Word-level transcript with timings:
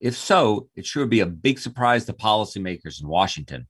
If 0.00 0.16
so, 0.16 0.68
it 0.76 0.86
sure 0.86 1.02
would 1.02 1.10
be 1.10 1.20
a 1.20 1.26
big 1.26 1.58
surprise 1.58 2.06
to 2.06 2.14
policymakers 2.14 3.02
in 3.02 3.08
Washington. 3.08 3.68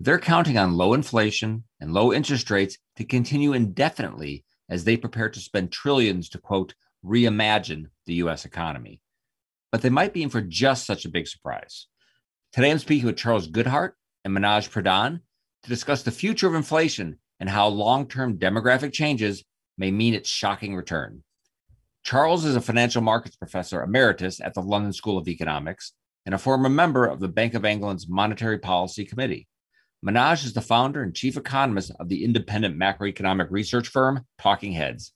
They're 0.00 0.18
counting 0.18 0.58
on 0.58 0.76
low 0.76 0.92
inflation 0.92 1.64
and 1.80 1.92
low 1.92 2.12
interest 2.12 2.50
rates 2.50 2.78
to 2.96 3.04
continue 3.04 3.52
indefinitely 3.52 4.44
as 4.68 4.84
they 4.84 4.96
prepare 4.96 5.30
to 5.30 5.40
spend 5.40 5.70
trillions 5.70 6.28
to, 6.30 6.38
quote, 6.38 6.74
reimagine 7.04 7.86
the 8.06 8.14
US 8.14 8.44
economy. 8.44 9.00
But 9.70 9.82
they 9.82 9.90
might 9.90 10.12
be 10.12 10.22
in 10.22 10.30
for 10.30 10.40
just 10.40 10.84
such 10.84 11.04
a 11.04 11.10
big 11.10 11.28
surprise. 11.28 11.86
Today, 12.52 12.70
I'm 12.70 12.78
speaking 12.78 13.06
with 13.06 13.16
Charles 13.16 13.48
Goodhart 13.48 13.92
and 14.24 14.36
Manoj 14.36 14.68
Pradhan 14.70 15.20
to 15.62 15.68
discuss 15.68 16.02
the 16.02 16.10
future 16.10 16.48
of 16.48 16.54
inflation 16.54 17.18
and 17.38 17.48
how 17.48 17.68
long 17.68 18.08
term 18.08 18.38
demographic 18.38 18.92
changes 18.92 19.44
may 19.76 19.92
mean 19.92 20.14
its 20.14 20.28
shocking 20.28 20.74
return. 20.74 21.22
Charles 22.02 22.44
is 22.44 22.56
a 22.56 22.60
financial 22.60 23.02
markets 23.02 23.36
professor 23.36 23.82
emeritus 23.82 24.40
at 24.40 24.54
the 24.54 24.62
London 24.62 24.92
School 24.92 25.18
of 25.18 25.28
Economics 25.28 25.92
and 26.24 26.34
a 26.34 26.38
former 26.38 26.68
member 26.68 27.06
of 27.06 27.20
the 27.20 27.28
Bank 27.28 27.54
of 27.54 27.64
England's 27.64 28.08
Monetary 28.08 28.58
Policy 28.58 29.04
Committee. 29.04 29.46
Manoj 30.04 30.44
is 30.44 30.52
the 30.52 30.60
founder 30.60 31.02
and 31.02 31.14
chief 31.14 31.36
economist 31.36 31.92
of 31.98 32.08
the 32.08 32.24
independent 32.24 32.78
macroeconomic 32.78 33.48
research 33.50 33.88
firm 33.88 34.24
Talking 34.38 34.72
Heads. 34.72 35.12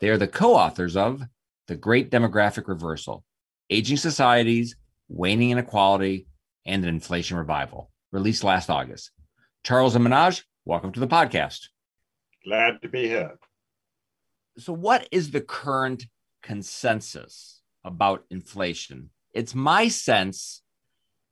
They 0.00 0.08
are 0.08 0.16
the 0.16 0.26
co 0.26 0.54
authors 0.54 0.96
of 0.96 1.22
The 1.68 1.76
Great 1.76 2.10
Demographic 2.10 2.66
Reversal 2.66 3.24
Aging 3.70 3.98
Societies, 3.98 4.76
Waning 5.08 5.50
Inequality, 5.50 6.26
and 6.64 6.82
an 6.82 6.88
Inflation 6.88 7.36
Revival, 7.36 7.90
released 8.10 8.42
last 8.42 8.70
August. 8.70 9.10
Charles 9.64 9.94
and 9.94 10.04
Manoj, 10.04 10.42
welcome 10.64 10.92
to 10.92 11.00
the 11.00 11.06
podcast. 11.06 11.68
Glad 12.44 12.80
to 12.82 12.88
be 12.88 13.06
here. 13.06 13.38
So, 14.58 14.72
what 14.72 15.08
is 15.10 15.30
the 15.30 15.40
current 15.40 16.06
consensus 16.46 17.60
about 17.86 18.24
inflation. 18.30 19.10
It's 19.34 19.54
my 19.54 19.88
sense 19.88 20.62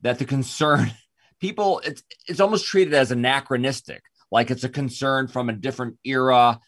that 0.03 0.19
the 0.19 0.25
concern 0.25 0.91
people 1.41 1.81
it's 1.85 2.03
it's 2.27 2.41
almost 2.41 2.67
treated 2.67 2.95
as 2.95 3.11
anachronistic, 3.11 4.03
like 4.31 4.51
it's 4.51 4.65
a 4.65 4.69
concern 4.69 5.29
from 5.29 5.49
a 5.49 5.53
different 5.53 5.99
era 6.05 6.61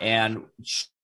and 0.00 0.44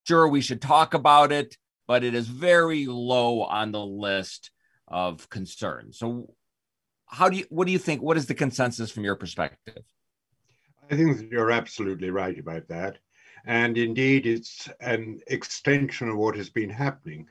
sure 0.07 0.29
we 0.29 0.41
should 0.41 0.63
talk 0.63 0.95
about 0.95 1.33
it, 1.33 1.57
but 1.87 2.05
it 2.05 2.15
is 2.15 2.27
very 2.27 2.87
low 2.87 3.43
on 3.43 3.73
the 3.73 3.85
list 3.85 4.51
of 4.87 5.29
concerns. 5.29 5.99
So 5.99 6.35
how 7.07 7.29
do 7.29 7.37
you 7.39 7.47
what 7.51 7.67
do 7.67 7.73
you 7.73 7.79
think 7.79 8.03
what 8.03 8.17
is 8.17 8.27
the 8.27 8.35
consensus 8.35 8.91
from 8.91 9.05
your 9.05 9.17
perspective? 9.17 9.83
I 10.91 10.97
think 10.97 11.31
you're 11.31 11.51
absolutely 11.51 12.11
right 12.11 12.39
about 12.39 12.69
that. 12.69 12.99
And 13.44 13.78
indeed, 13.78 14.27
it's 14.27 14.69
an 14.81 15.20
extension 15.28 16.08
of 16.08 16.17
what 16.17 16.36
has 16.36 16.50
been 16.50 16.70
happening 16.70 17.27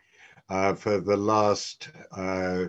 uh, 0.50 0.74
for 0.74 1.00
the 1.00 1.18
last 1.18 1.90
uh, 2.12 2.66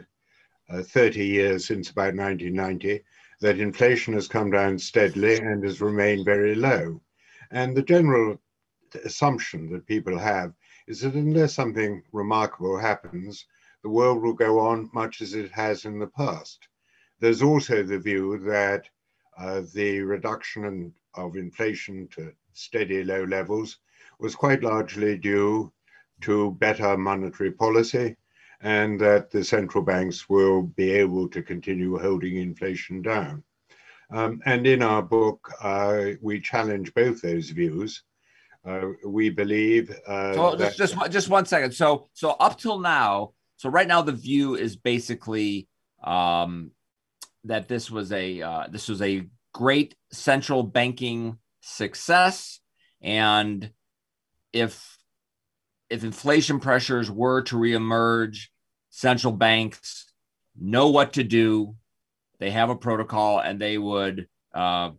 uh, 0.70 0.82
30 0.82 1.24
years 1.24 1.66
since 1.66 1.90
about 1.90 2.14
1990, 2.14 3.02
that 3.40 3.60
inflation 3.60 4.14
has 4.14 4.28
come 4.28 4.50
down 4.50 4.78
steadily 4.78 5.36
and 5.36 5.64
has 5.64 5.80
remained 5.80 6.24
very 6.24 6.54
low. 6.54 7.00
And 7.50 7.76
the 7.76 7.82
general 7.82 8.38
assumption 9.04 9.70
that 9.70 9.86
people 9.86 10.18
have 10.18 10.52
is 10.86 11.00
that 11.00 11.14
unless 11.14 11.54
something 11.54 12.02
remarkable 12.12 12.78
happens, 12.78 13.46
the 13.82 13.88
world 13.88 14.22
will 14.22 14.34
go 14.34 14.58
on 14.58 14.90
much 14.92 15.20
as 15.20 15.34
it 15.34 15.50
has 15.52 15.84
in 15.84 15.98
the 15.98 16.06
past. 16.06 16.68
There's 17.20 17.42
also 17.42 17.82
the 17.82 17.98
view 17.98 18.38
that 18.38 18.88
uh, 19.38 19.62
the 19.74 20.00
reduction 20.00 20.64
in, 20.64 20.92
of 21.14 21.36
inflation 21.36 22.08
to 22.12 22.32
steady 22.58 23.04
low 23.04 23.24
levels 23.24 23.78
was 24.18 24.34
quite 24.34 24.62
largely 24.62 25.16
due 25.16 25.72
to 26.20 26.52
better 26.52 26.96
monetary 26.96 27.52
policy 27.52 28.16
and 28.60 29.00
that 29.00 29.30
the 29.30 29.44
central 29.44 29.84
banks 29.84 30.28
will 30.28 30.62
be 30.62 30.90
able 30.90 31.28
to 31.28 31.42
continue 31.42 31.96
holding 31.96 32.36
inflation 32.36 33.00
down. 33.00 33.44
Um, 34.10 34.40
and 34.46 34.66
in 34.66 34.82
our 34.82 35.02
book, 35.02 35.48
uh, 35.62 36.06
we 36.20 36.40
challenge 36.40 36.92
both 36.94 37.22
those 37.22 37.50
views. 37.50 38.02
Uh, 38.66 38.88
we 39.06 39.30
believe. 39.30 39.90
Uh, 40.06 40.34
so 40.34 40.56
that- 40.56 40.76
just 40.76 40.96
just 41.10 41.28
one 41.28 41.46
second. 41.46 41.72
So 41.72 42.08
so 42.14 42.30
up 42.30 42.58
till 42.58 42.80
now, 42.80 43.32
so 43.56 43.68
right 43.68 43.86
now 43.86 44.02
the 44.02 44.12
view 44.12 44.56
is 44.56 44.76
basically 44.76 45.68
um, 46.02 46.72
that 47.44 47.68
this 47.68 47.90
was 47.90 48.10
a 48.10 48.42
uh, 48.42 48.66
this 48.68 48.88
was 48.88 49.00
a 49.00 49.28
great 49.54 49.94
central 50.10 50.62
banking 50.62 51.38
success. 51.68 52.60
And 53.00 53.70
if 54.52 54.96
if 55.90 56.04
inflation 56.04 56.60
pressures 56.60 57.10
were 57.10 57.42
to 57.42 57.56
reemerge 57.56 58.48
central 58.90 59.32
banks 59.32 60.12
know 60.60 60.88
what 60.88 61.14
to 61.14 61.24
do. 61.24 61.74
They 62.40 62.50
have 62.50 62.70
a 62.70 62.76
protocol 62.76 63.40
and 63.40 63.60
they 63.60 63.78
would 63.78 64.28
uh, 64.54 64.90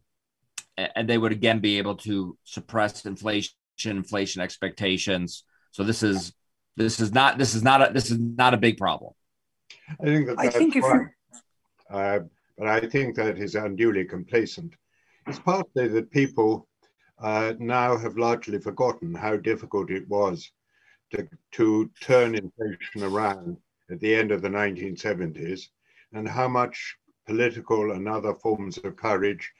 and 0.77 1.09
they 1.09 1.17
would 1.17 1.31
again 1.31 1.59
be 1.59 1.77
able 1.77 1.95
to 1.97 2.37
suppress 2.43 3.05
inflation 3.05 3.53
inflation 3.85 4.41
expectations. 4.41 5.43
So 5.71 5.83
this 5.83 6.03
is 6.03 6.33
this 6.75 6.99
is 6.99 7.13
not 7.13 7.37
this 7.37 7.55
is 7.55 7.63
not 7.63 7.89
a 7.89 7.93
this 7.93 8.11
is 8.11 8.17
not 8.19 8.53
a 8.53 8.57
big 8.57 8.77
problem. 8.77 9.13
I 9.99 10.05
think 10.05 10.27
that 10.27 10.39
i 10.39 10.49
think 10.49 10.75
if 10.75 10.83
right. 10.83 11.07
uh, 11.89 12.19
but 12.57 12.67
i 12.67 12.79
think 12.79 13.15
that 13.15 13.37
is 13.37 13.55
unduly 13.55 14.05
complacent 14.05 14.75
it's 15.29 15.37
partly 15.37 15.87
that 15.87 16.09
people 16.09 16.67
uh, 17.19 17.53
now 17.59 17.95
have 17.95 18.17
largely 18.17 18.57
forgotten 18.57 19.13
how 19.13 19.37
difficult 19.37 19.91
it 19.91 20.07
was 20.09 20.51
to, 21.11 21.27
to 21.51 21.87
turn 22.01 22.33
inflation 22.33 23.03
around 23.03 23.55
at 23.91 23.99
the 23.99 24.15
end 24.15 24.31
of 24.31 24.41
the 24.41 24.49
1970s 24.49 25.67
and 26.13 26.27
how 26.27 26.47
much 26.47 26.97
political 27.27 27.91
and 27.91 28.09
other 28.09 28.33
forms 28.33 28.79
of 28.79 28.95
courage 28.95 29.51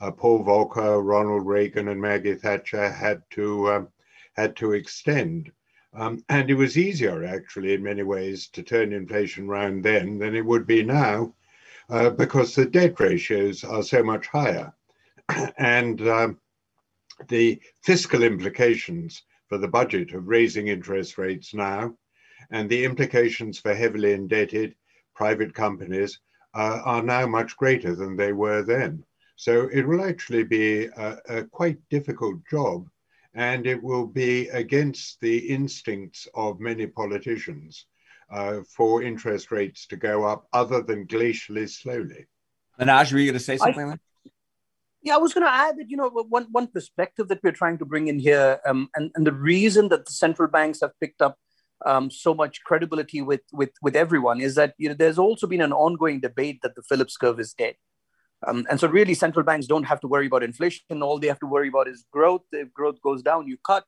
uh, 0.00 0.10
Paul 0.10 0.44
Volcker, 0.44 1.00
Ronald 1.00 1.46
Reagan, 1.46 1.86
and 1.86 2.00
Maggie 2.00 2.34
Thatcher 2.34 2.90
had 2.90 3.22
to 3.30 3.70
um, 3.70 3.88
had 4.34 4.56
to 4.56 4.72
extend. 4.72 5.52
Um, 5.94 6.24
and 6.30 6.50
it 6.50 6.54
was 6.54 6.76
easier, 6.76 7.24
actually, 7.24 7.74
in 7.74 7.82
many 7.84 8.02
ways, 8.02 8.48
to 8.48 8.62
turn 8.64 8.92
inflation 8.92 9.48
around 9.48 9.84
then 9.84 10.18
than 10.18 10.34
it 10.34 10.44
would 10.44 10.66
be 10.66 10.82
now, 10.82 11.32
uh, 11.90 12.10
because 12.10 12.56
the 12.56 12.64
debt 12.64 12.98
ratios 12.98 13.62
are 13.62 13.84
so 13.84 14.02
much 14.02 14.26
higher. 14.26 14.72
and 15.58 16.00
um, 16.08 16.38
the 17.28 17.60
fiscal 17.82 18.22
implications 18.22 19.22
for 19.48 19.58
the 19.58 19.68
budget 19.68 20.12
of 20.12 20.28
raising 20.28 20.68
interest 20.68 21.18
rates 21.18 21.54
now 21.54 21.94
and 22.50 22.68
the 22.68 22.84
implications 22.84 23.58
for 23.58 23.74
heavily 23.74 24.12
indebted 24.12 24.74
private 25.14 25.54
companies 25.54 26.20
uh, 26.54 26.80
are 26.84 27.02
now 27.02 27.26
much 27.26 27.56
greater 27.56 27.94
than 27.94 28.16
they 28.16 28.32
were 28.32 28.62
then. 28.62 29.04
So 29.36 29.68
it 29.72 29.86
will 29.86 30.04
actually 30.04 30.44
be 30.44 30.86
a, 30.86 31.18
a 31.28 31.44
quite 31.44 31.78
difficult 31.90 32.40
job 32.50 32.88
and 33.34 33.66
it 33.66 33.82
will 33.82 34.06
be 34.06 34.48
against 34.48 35.20
the 35.20 35.38
instincts 35.38 36.28
of 36.34 36.60
many 36.60 36.86
politicians 36.86 37.86
uh, 38.30 38.60
for 38.68 39.02
interest 39.02 39.50
rates 39.50 39.86
to 39.86 39.96
go 39.96 40.24
up 40.24 40.46
other 40.52 40.82
than 40.82 41.06
glacially 41.06 41.68
slowly. 41.68 42.26
Manoj, 42.80 43.12
were 43.12 43.18
you 43.18 43.26
going 43.26 43.38
to 43.38 43.44
say 43.44 43.56
something? 43.56 43.90
I, 43.90 43.98
yeah, 45.02 45.14
I 45.14 45.18
was 45.18 45.34
going 45.34 45.44
to 45.44 45.52
add 45.52 45.78
that 45.78 45.90
you 45.90 45.96
know 45.96 46.08
one 46.08 46.46
one 46.50 46.68
perspective 46.68 47.28
that 47.28 47.40
we're 47.42 47.52
trying 47.52 47.78
to 47.78 47.84
bring 47.84 48.08
in 48.08 48.18
here, 48.18 48.60
um, 48.66 48.88
and 48.94 49.10
and 49.14 49.26
the 49.26 49.32
reason 49.32 49.88
that 49.88 50.06
the 50.06 50.12
central 50.12 50.48
banks 50.48 50.80
have 50.80 50.92
picked 51.00 51.20
up 51.20 51.36
um, 51.84 52.10
so 52.10 52.34
much 52.34 52.62
credibility 52.64 53.20
with 53.20 53.42
with 53.52 53.70
with 53.82 53.96
everyone 53.96 54.40
is 54.40 54.54
that 54.54 54.74
you 54.78 54.88
know 54.88 54.94
there's 54.94 55.18
also 55.18 55.46
been 55.46 55.60
an 55.60 55.72
ongoing 55.72 56.20
debate 56.20 56.60
that 56.62 56.74
the 56.76 56.82
Phillips 56.82 57.16
curve 57.16 57.40
is 57.40 57.52
dead, 57.52 57.74
um, 58.46 58.64
and 58.70 58.78
so 58.78 58.88
really 58.88 59.14
central 59.14 59.44
banks 59.44 59.66
don't 59.66 59.84
have 59.84 60.00
to 60.00 60.08
worry 60.08 60.26
about 60.26 60.44
inflation. 60.44 61.02
All 61.02 61.18
they 61.18 61.28
have 61.28 61.40
to 61.40 61.46
worry 61.46 61.68
about 61.68 61.88
is 61.88 62.04
growth. 62.12 62.42
If 62.52 62.72
growth 62.72 63.00
goes 63.02 63.22
down, 63.22 63.48
you 63.48 63.56
cut. 63.66 63.84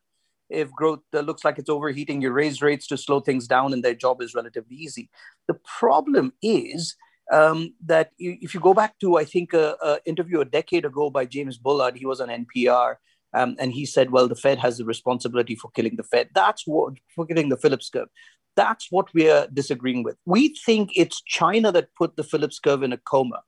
If 0.51 0.71
growth 0.73 1.01
uh, 1.15 1.21
looks 1.21 1.45
like 1.45 1.59
it's 1.59 1.71
overheating, 1.71 2.21
you 2.21 2.31
raise 2.31 2.61
rates 2.61 2.87
to 2.89 2.99
slow 2.99 3.21
things 3.21 3.47
down, 3.47 3.73
and 3.73 3.85
their 3.85 3.95
job 3.95 4.21
is 4.21 4.35
relatively 4.35 4.77
easy. 4.77 5.11
The 5.47 5.59
problem 5.79 6.33
is 6.43 6.97
um, 7.33 7.75
that 7.87 8.11
if 8.19 8.55
you 8.55 8.61
go 8.61 8.75
back 8.75 8.99
to, 9.01 9.17
I 9.17 9.25
think, 9.25 9.53
an 9.55 9.99
interview 10.05 10.41
a 10.41 10.45
decade 10.45 10.85
ago 10.85 11.11
by 11.11 11.25
James 11.27 11.59
Bullard, 11.59 11.97
he 11.97 12.07
was 12.07 12.21
on 12.21 12.29
NPR, 12.29 12.97
Um, 13.35 13.57
and 13.59 13.73
he 13.73 13.85
said, 13.85 14.11
well, 14.11 14.29
the 14.29 14.37
Fed 14.37 14.59
has 14.61 14.79
the 14.79 14.85
responsibility 14.85 15.57
for 15.57 15.71
killing 15.73 15.97
the 15.97 16.05
Fed. 16.05 16.29
That's 16.35 16.63
what, 16.67 16.95
for 17.15 17.27
killing 17.27 17.49
the 17.49 17.57
Phillips 17.57 17.91
curve. 17.91 18.09
That's 18.55 18.87
what 18.91 19.13
we're 19.13 19.49
disagreeing 19.53 20.05
with. 20.05 20.17
We 20.25 20.55
think 20.67 20.91
it's 20.95 21.21
China 21.21 21.73
that 21.73 21.95
put 21.99 22.15
the 22.15 22.23
Phillips 22.23 22.61
curve 22.61 22.85
in 22.85 22.93
a 22.93 22.99
coma. 22.99 23.43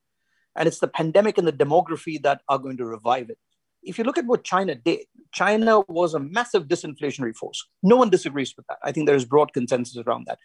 And 0.56 0.66
it's 0.66 0.80
the 0.80 0.88
pandemic 0.88 1.38
and 1.38 1.46
the 1.46 1.52
demography 1.52 2.20
that 2.22 2.40
are 2.48 2.58
going 2.58 2.78
to 2.78 2.84
revive 2.84 3.30
it. 3.30 3.38
If 3.86 3.98
you 3.98 4.04
look 4.04 4.18
at 4.18 4.26
what 4.26 4.44
China 4.44 4.74
did, 4.74 5.00
China 5.32 5.80
was 5.88 6.14
a 6.14 6.18
massive 6.20 6.64
disinflationary 6.64 7.34
force. 7.36 7.66
No 7.82 7.96
one 7.96 8.10
disagrees 8.10 8.54
with 8.56 8.66
that. 8.68 8.78
I 8.82 8.92
think 8.92 9.06
there's 9.06 9.24
broad 9.24 9.52
consensus 9.52 9.96
around 10.06 10.26
that. 10.26 10.38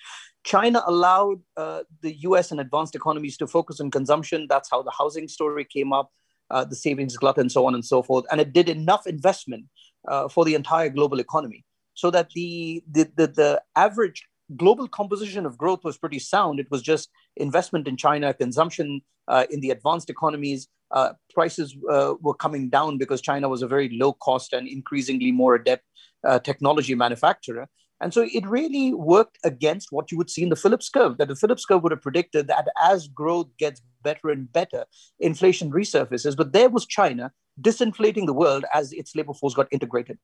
China 0.44 0.84
allowed 0.86 1.42
uh, 1.58 1.84
the 2.02 2.16
US 2.22 2.52
and 2.52 2.60
advanced 2.60 2.96
economies 2.96 3.38
to 3.38 3.48
focus 3.48 3.80
on 3.80 3.92
consumption. 3.92 4.48
That's 4.50 4.70
how 4.70 4.82
the 4.82 4.92
housing 4.92 5.28
story 5.28 5.66
came 5.66 5.92
up 5.94 6.12
uh, 6.52 6.66
the 6.66 6.76
savings 6.76 7.18
glut, 7.18 7.38
and 7.38 7.52
so 7.52 7.66
on 7.66 7.74
and 7.74 7.84
so 7.84 8.04
forth. 8.04 8.26
And 8.32 8.40
it 8.40 8.54
did 8.54 8.70
enough 8.70 9.08
investment 9.08 9.66
uh, 10.08 10.28
for 10.28 10.46
the 10.46 10.54
entire 10.54 10.90
global 10.90 11.20
economy 11.20 11.66
so 11.94 12.12
that 12.12 12.30
the, 12.32 12.84
the, 12.90 13.10
the, 13.16 13.28
the 13.28 13.62
average 13.76 14.28
global 14.56 14.88
composition 14.88 15.46
of 15.46 15.58
growth 15.58 15.84
was 15.84 15.98
pretty 15.98 16.20
sound. 16.20 16.60
It 16.60 16.70
was 16.70 16.82
just 16.82 17.10
investment 17.38 17.88
in 17.88 17.98
China, 17.98 18.34
consumption 18.34 19.02
uh, 19.28 19.46
in 19.50 19.62
the 19.62 19.72
advanced 19.72 20.10
economies. 20.10 20.68
Uh, 20.92 21.14
prices 21.34 21.76
uh, 21.90 22.16
were 22.22 22.34
coming 22.34 22.70
down 22.70 22.98
because 22.98 23.22
China 23.22 23.48
was 23.48 23.62
a 23.62 23.68
very 23.68 23.90
low 23.98 24.14
cost 24.14 24.52
and 24.54 24.68
increasingly 24.68 25.32
more 25.32 25.56
adept 25.56 25.84
uh, 26.28 26.40
technology 26.40 26.96
manufacturer. 26.96 27.68
And 28.02 28.14
so 28.14 28.28
it 28.34 28.48
really 28.48 28.94
worked 28.94 29.38
against 29.44 29.92
what 29.92 30.12
you 30.12 30.18
would 30.18 30.30
see 30.30 30.42
in 30.42 30.50
the 30.50 30.56
Phillips 30.56 30.90
curve, 30.90 31.18
that 31.18 31.28
the 31.28 31.36
Phillips 31.36 31.66
curve 31.66 31.84
would 31.84 31.92
have 31.92 32.02
predicted 32.02 32.48
that 32.48 32.68
as 32.82 33.08
growth 33.08 33.50
gets 33.58 33.82
better 34.02 34.30
and 34.30 34.52
better, 34.52 34.86
inflation 35.20 35.72
resurfaces. 35.72 36.36
But 36.36 36.52
there 36.52 36.70
was 36.70 36.88
China 36.88 37.32
disinflating 37.62 38.26
the 38.26 38.34
world 38.34 38.66
as 38.74 38.92
its 38.92 39.16
labor 39.16 39.34
force 39.34 39.54
got 39.54 39.68
integrated. 39.72 40.18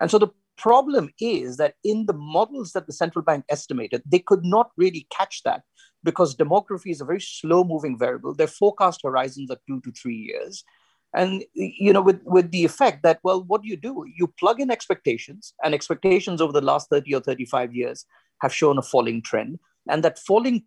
And 0.00 0.10
so 0.10 0.18
the 0.18 0.28
problem 0.56 1.10
is 1.20 1.56
that 1.56 1.74
in 1.84 2.06
the 2.06 2.12
models 2.12 2.72
that 2.72 2.86
the 2.86 2.92
central 2.92 3.24
bank 3.24 3.44
estimated, 3.48 4.02
they 4.04 4.18
could 4.18 4.44
not 4.44 4.70
really 4.76 5.06
catch 5.10 5.42
that 5.44 5.62
because 6.04 6.36
demography 6.36 6.90
is 6.90 7.00
a 7.00 7.04
very 7.04 7.20
slow 7.20 7.64
moving 7.64 7.98
variable. 7.98 8.34
Their 8.34 8.46
forecast 8.46 9.00
horizons 9.02 9.50
are 9.50 9.58
two 9.66 9.80
to 9.82 9.92
three 9.92 10.16
years. 10.16 10.64
And 11.14 11.42
you 11.54 11.92
know 11.92 12.02
with 12.02 12.20
with 12.24 12.50
the 12.50 12.66
effect 12.66 13.02
that 13.02 13.20
well 13.22 13.42
what 13.42 13.62
do 13.62 13.68
you 13.68 13.78
do? 13.78 14.04
You 14.14 14.26
plug 14.26 14.60
in 14.60 14.70
expectations 14.70 15.54
and 15.64 15.72
expectations 15.72 16.42
over 16.42 16.52
the 16.52 16.60
last 16.60 16.90
30 16.90 17.14
or 17.14 17.20
35 17.20 17.74
years 17.74 18.04
have 18.42 18.52
shown 18.52 18.76
a 18.76 18.82
falling 18.82 19.22
trend. 19.22 19.58
And 19.88 20.04
that 20.04 20.18
falling 20.18 20.64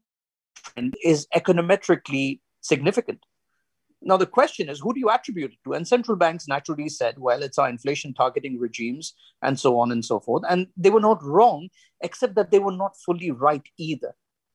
trend 0.55 0.95
is 1.03 1.27
econometrically 1.35 2.39
significant 2.61 3.19
now 4.01 4.17
the 4.17 4.25
question 4.25 4.69
is 4.69 4.79
who 4.79 4.93
do 4.93 4.99
you 4.99 5.09
attribute 5.09 5.51
it 5.51 5.57
to 5.63 5.73
and 5.73 5.87
central 5.87 6.17
banks 6.17 6.47
naturally 6.47 6.89
said 6.89 7.15
well 7.17 7.43
it's 7.43 7.57
our 7.57 7.69
inflation 7.69 8.13
targeting 8.13 8.59
regimes 8.59 9.13
and 9.41 9.59
so 9.59 9.79
on 9.79 9.91
and 9.91 10.03
so 10.03 10.19
forth 10.19 10.43
and 10.49 10.67
they 10.75 10.89
were 10.89 10.99
not 10.99 11.23
wrong 11.23 11.69
except 12.01 12.35
that 12.35 12.51
they 12.51 12.59
were 12.59 12.71
not 12.71 12.95
fully 13.05 13.31
right 13.31 13.67
either 13.77 14.13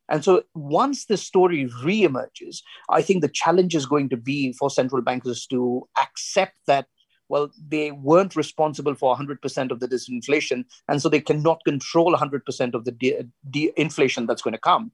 and 0.08 0.24
so 0.24 0.42
once 0.54 1.06
the 1.06 1.16
story 1.16 1.66
reemerges, 1.82 2.58
I 2.90 3.02
think 3.02 3.22
the 3.22 3.28
challenge 3.28 3.74
is 3.74 3.86
going 3.86 4.08
to 4.10 4.16
be 4.16 4.52
for 4.52 4.70
central 4.70 5.02
bankers 5.02 5.46
to 5.46 5.88
accept 6.00 6.56
that, 6.66 6.86
well, 7.28 7.50
they 7.68 7.90
weren't 7.90 8.36
responsible 8.36 8.94
for 8.94 9.16
100% 9.16 9.70
of 9.70 9.80
the 9.80 9.88
disinflation. 9.88 10.64
And 10.88 11.02
so 11.02 11.08
they 11.08 11.20
cannot 11.20 11.64
control 11.64 12.14
100% 12.14 12.74
of 12.74 12.84
the 12.84 12.92
de- 12.92 13.24
de- 13.50 13.72
inflation 13.76 14.26
that's 14.26 14.42
going 14.42 14.52
to 14.52 14.60
come. 14.60 14.92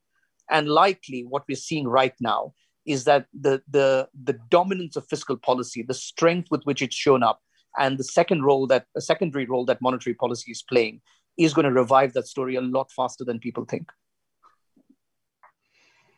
And 0.50 0.69
likely 0.69 1.25
what 1.25 1.44
we're 1.49 1.56
seeing 1.56 1.88
right 1.88 2.14
now 2.20 2.54
is 2.87 3.05
that 3.05 3.26
the, 3.38 3.62
the, 3.70 4.08
the 4.25 4.34
dominance 4.50 4.96
of 4.96 5.06
fiscal 5.08 5.37
policy, 5.37 5.82
the 5.82 5.94
strength 5.94 6.49
with 6.50 6.62
which 6.64 6.82
it's 6.82 6.96
shown 6.96 7.23
up, 7.23 7.40
and 7.79 7.99
the 7.99 8.05
second 8.05 8.43
role 8.43 8.67
that 8.67 8.87
a 8.96 9.00
secondary 9.00 9.46
role 9.46 9.64
that 9.64 9.81
monetary 9.81 10.14
policy 10.14 10.50
is 10.52 10.62
playing 10.62 11.00
is 11.38 11.55
going 11.55 11.64
to 11.64 11.73
revive 11.73 12.12
that 12.12 12.26
story 12.26 12.56
a 12.56 12.61
lot 12.61 12.90
faster 12.93 13.25
than 13.25 13.38
people 13.38 13.64
think. 13.64 13.90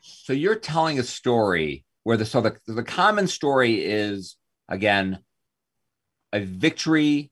So 0.00 0.32
you're 0.32 0.56
telling 0.56 0.98
a 0.98 1.04
story 1.04 1.84
where 2.02 2.16
the 2.16 2.24
so 2.24 2.40
the, 2.40 2.56
the 2.66 2.82
common 2.82 3.26
story 3.26 3.84
is 3.84 4.36
again 4.68 5.20
a 6.32 6.40
victory 6.40 7.30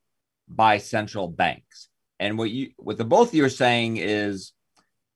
by 0.48 0.78
central 0.78 1.28
banks. 1.28 1.88
And 2.18 2.38
what 2.38 2.50
you 2.50 2.70
what 2.76 2.98
the 2.98 3.04
both 3.04 3.28
of 3.28 3.34
you 3.34 3.44
are 3.44 3.50
saying 3.50 3.98
is 3.98 4.52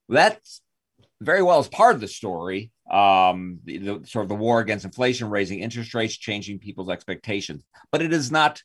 that's 0.09 0.61
very 1.21 1.41
well 1.41 1.59
as 1.59 1.67
part 1.67 1.95
of 1.95 2.01
the 2.01 2.07
story. 2.07 2.71
Um, 2.89 3.59
the, 3.65 3.77
the 3.79 4.01
sort 4.05 4.23
of 4.23 4.29
the 4.29 4.35
war 4.35 4.61
against 4.61 4.85
inflation, 4.85 5.29
raising 5.29 5.59
interest 5.59 5.93
rates, 5.93 6.15
changing 6.15 6.59
people's 6.59 6.89
expectations, 6.89 7.65
but 7.91 8.01
it 8.01 8.13
is 8.13 8.31
not 8.31 8.63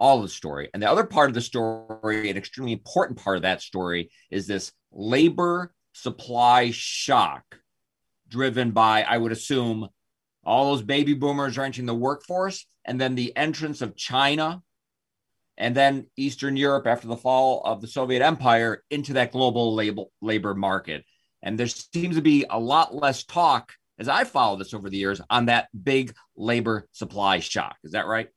all 0.00 0.20
the 0.20 0.28
story. 0.28 0.68
And 0.74 0.82
the 0.82 0.90
other 0.90 1.04
part 1.04 1.30
of 1.30 1.34
the 1.34 1.40
story, 1.40 2.28
an 2.28 2.36
extremely 2.36 2.72
important 2.72 3.22
part 3.22 3.36
of 3.36 3.42
that 3.42 3.62
story, 3.62 4.10
is 4.30 4.48
this 4.48 4.72
labor 4.90 5.72
supply 5.92 6.70
shock 6.72 7.44
driven 8.28 8.72
by, 8.72 9.02
I 9.02 9.18
would 9.18 9.32
assume, 9.32 9.88
all 10.42 10.70
those 10.70 10.82
baby 10.82 11.14
boomers 11.14 11.58
entering 11.58 11.86
the 11.86 11.94
workforce, 11.94 12.66
and 12.84 13.00
then 13.00 13.14
the 13.14 13.36
entrance 13.36 13.82
of 13.82 13.94
China, 13.94 14.62
and 15.58 15.76
then 15.76 16.06
Eastern 16.16 16.56
Europe 16.56 16.86
after 16.86 17.06
the 17.06 17.16
fall 17.16 17.62
of 17.64 17.80
the 17.80 17.86
Soviet 17.86 18.22
Empire 18.22 18.82
into 18.90 19.12
that 19.12 19.32
global 19.32 19.74
labor 20.20 20.54
market. 20.54 21.04
And 21.42 21.58
there 21.58 21.66
seems 21.66 22.16
to 22.16 22.22
be 22.22 22.44
a 22.48 22.58
lot 22.58 22.94
less 22.94 23.24
talk, 23.24 23.72
as 23.98 24.08
I 24.08 24.24
follow 24.24 24.56
this 24.56 24.74
over 24.74 24.90
the 24.90 24.98
years, 24.98 25.20
on 25.30 25.46
that 25.46 25.68
big 25.84 26.14
labor 26.36 26.86
supply 26.92 27.40
shock. 27.40 27.76
Is 27.84 27.92
that 27.92 28.06
right? 28.06 28.28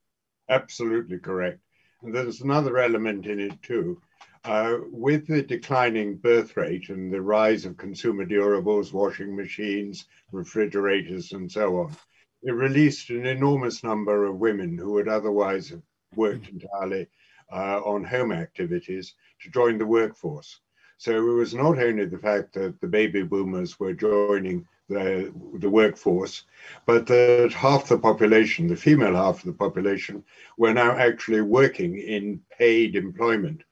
Absolutely 0.50 1.20
correct. 1.20 1.60
And 2.02 2.14
there's 2.14 2.42
another 2.42 2.78
element 2.78 3.26
in 3.26 3.40
it 3.40 3.62
too. 3.62 4.02
Uh, 4.46 4.80
with 4.92 5.26
the 5.26 5.42
declining 5.42 6.18
birth 6.18 6.58
rate 6.58 6.90
and 6.90 7.14
the 7.14 7.22
rise 7.22 7.64
of 7.64 7.78
consumer 7.78 8.26
durables, 8.26 8.92
washing 8.92 9.34
machines, 9.34 10.06
refrigerators, 10.34 11.32
and 11.32 11.50
so 11.50 11.78
on, 11.78 11.96
it 12.42 12.52
released 12.52 13.10
an 13.10 13.26
enormous 13.26 13.86
number 13.86 14.26
of 14.26 14.36
women 14.36 14.78
who 14.78 14.92
would 14.92 15.08
otherwise 15.08 15.70
have 15.70 15.82
worked 16.16 16.50
entirely 16.50 17.08
uh, 17.54 17.80
on 17.86 18.04
home 18.04 18.34
activities 18.34 19.16
to 19.42 19.50
join 19.50 19.78
the 19.78 19.86
workforce. 19.86 20.60
So 21.04 21.12
it 21.12 21.34
was 21.34 21.54
not 21.54 21.78
only 21.78 22.06
the 22.06 22.18
fact 22.18 22.54
that 22.54 22.80
the 22.80 22.88
baby 22.88 23.24
boomers 23.24 23.78
were 23.78 23.92
joining 23.92 24.66
the, 24.88 25.34
the 25.56 25.70
workforce, 25.70 26.46
but 26.86 27.06
that 27.08 27.52
half 27.52 27.90
the 27.90 27.98
population, 27.98 28.68
the 28.68 28.78
female 28.78 29.14
half 29.14 29.40
of 29.40 29.48
the 29.48 29.52
population, 29.52 30.24
were 30.58 30.74
now 30.74 30.96
actually 30.96 31.42
working 31.42 31.98
in 32.00 32.40
paid 32.58 32.96
employment 32.96 33.64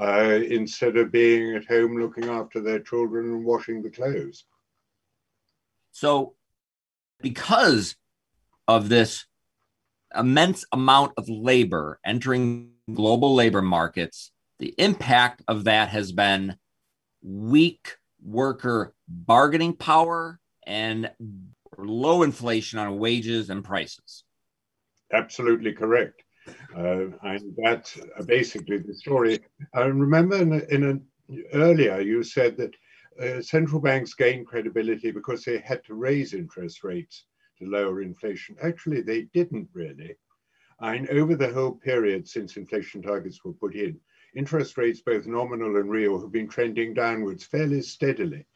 uh, 0.00 0.40
instead 0.48 0.96
of 0.96 1.12
being 1.12 1.54
at 1.54 1.64
home 1.64 1.96
looking 1.96 2.24
after 2.24 2.60
their 2.60 2.80
children 2.80 3.26
and 3.26 3.44
washing 3.44 3.82
the 3.82 3.90
clothes. 3.90 4.42
So, 5.92 6.34
because 7.20 7.94
of 8.66 8.88
this 8.88 9.26
immense 10.12 10.64
amount 10.72 11.12
of 11.16 11.28
labor 11.28 12.00
entering 12.04 12.72
global 12.92 13.32
labor 13.32 13.62
markets, 13.62 14.32
the 14.58 14.74
impact 14.76 15.44
of 15.46 15.62
that 15.64 15.90
has 15.90 16.10
been 16.10 16.56
weak 17.22 17.96
worker 18.22 18.94
bargaining 19.08 19.74
power 19.74 20.38
and 20.66 21.10
low 21.78 22.22
inflation 22.22 22.78
on 22.78 22.98
wages 22.98 23.50
and 23.50 23.64
prices. 23.64 24.24
Absolutely 25.12 25.72
correct. 25.72 26.22
Uh, 26.76 27.06
and 27.22 27.54
that's 27.62 27.98
basically 28.26 28.78
the 28.78 28.94
story. 28.94 29.40
I 29.74 29.82
remember 29.82 30.36
in, 30.36 30.60
in 30.70 30.82
an 30.84 31.06
earlier 31.52 32.00
you 32.00 32.22
said 32.22 32.56
that 32.56 32.74
uh, 33.20 33.42
central 33.42 33.80
banks 33.80 34.14
gained 34.14 34.46
credibility 34.46 35.10
because 35.10 35.44
they 35.44 35.58
had 35.58 35.84
to 35.84 35.94
raise 35.94 36.32
interest 36.32 36.84
rates 36.84 37.24
to 37.58 37.66
lower 37.66 38.02
inflation. 38.02 38.56
Actually, 38.62 39.02
they 39.02 39.22
didn't 39.34 39.68
really. 39.74 40.14
And 40.80 41.08
over 41.10 41.36
the 41.36 41.52
whole 41.52 41.72
period 41.72 42.26
since 42.26 42.56
inflation 42.56 43.02
targets 43.02 43.44
were 43.44 43.52
put 43.52 43.74
in, 43.74 44.00
interest 44.34 44.76
rates, 44.78 45.00
both 45.00 45.26
nominal 45.26 45.76
and 45.76 45.90
real, 45.90 46.20
have 46.20 46.32
been 46.32 46.48
trending 46.48 46.94
downwards 46.94 47.44
fairly 47.44 47.82
steadily. 47.82 48.46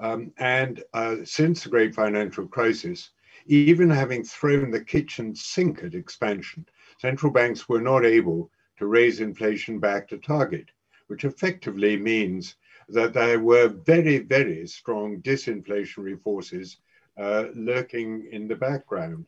Um, 0.00 0.32
and 0.38 0.82
uh, 0.94 1.16
since 1.24 1.64
the 1.64 1.70
great 1.70 1.94
financial 1.94 2.46
crisis, 2.46 3.10
even 3.46 3.90
having 3.90 4.24
thrown 4.24 4.70
the 4.70 4.84
kitchen 4.84 5.34
sink 5.34 5.82
at 5.82 5.94
expansion, 5.94 6.66
central 7.00 7.32
banks 7.32 7.68
were 7.68 7.80
not 7.80 8.04
able 8.04 8.50
to 8.78 8.86
raise 8.86 9.20
inflation 9.20 9.78
back 9.78 10.08
to 10.08 10.18
target, 10.18 10.70
which 11.08 11.24
effectively 11.24 11.96
means 11.96 12.56
that 12.88 13.12
there 13.12 13.40
were 13.40 13.68
very, 13.68 14.18
very 14.18 14.66
strong 14.66 15.20
disinflationary 15.22 16.20
forces 16.22 16.78
uh, 17.18 17.46
lurking 17.54 18.28
in 18.30 18.46
the 18.48 18.56
background. 18.56 19.26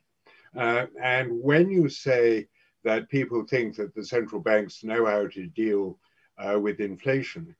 Uh, 0.56 0.86
and 1.02 1.30
when 1.30 1.70
you 1.70 1.88
say 1.88 2.46
that 2.84 3.08
people 3.08 3.44
think 3.44 3.76
that 3.76 3.94
the 3.94 4.04
central 4.04 4.40
banks 4.40 4.84
know 4.84 5.06
how 5.06 5.26
to 5.28 5.46
deal 5.46 5.98
uh, 6.38 6.58
with 6.58 6.80
inflation, 6.80 7.54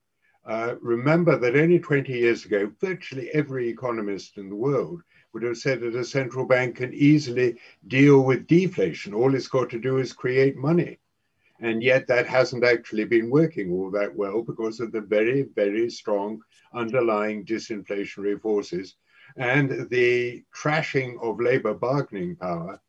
uh, 0.45 0.75
remember 0.81 1.37
that 1.37 1.55
only 1.55 1.79
20 1.79 2.11
years 2.11 2.45
ago, 2.45 2.71
virtually 2.79 3.29
every 3.33 3.69
economist 3.69 4.37
in 4.37 4.49
the 4.49 4.55
world 4.55 5.01
would 5.33 5.43
have 5.43 5.57
said 5.57 5.79
that 5.81 5.95
a 5.95 6.03
central 6.03 6.45
bank 6.45 6.77
can 6.77 6.93
easily 6.93 7.57
deal 7.87 8.23
with 8.23 8.47
deflation. 8.47 9.13
All 9.13 9.35
it's 9.35 9.47
got 9.47 9.69
to 9.69 9.79
do 9.79 9.97
is 9.97 10.13
create 10.13 10.57
money. 10.57 10.99
And 11.59 11.83
yet 11.83 12.07
that 12.07 12.25
hasn't 12.25 12.63
actually 12.63 13.05
been 13.05 13.29
working 13.29 13.71
all 13.71 13.91
that 13.91 14.15
well 14.15 14.41
because 14.41 14.79
of 14.79 14.91
the 14.91 15.01
very, 15.01 15.43
very 15.43 15.89
strong 15.91 16.41
underlying 16.73 17.45
disinflationary 17.45 18.41
forces 18.41 18.95
and 19.37 19.87
the 19.89 20.43
trashing 20.55 21.21
of 21.21 21.39
labor 21.39 21.73
bargaining 21.73 22.35
power 22.35 22.81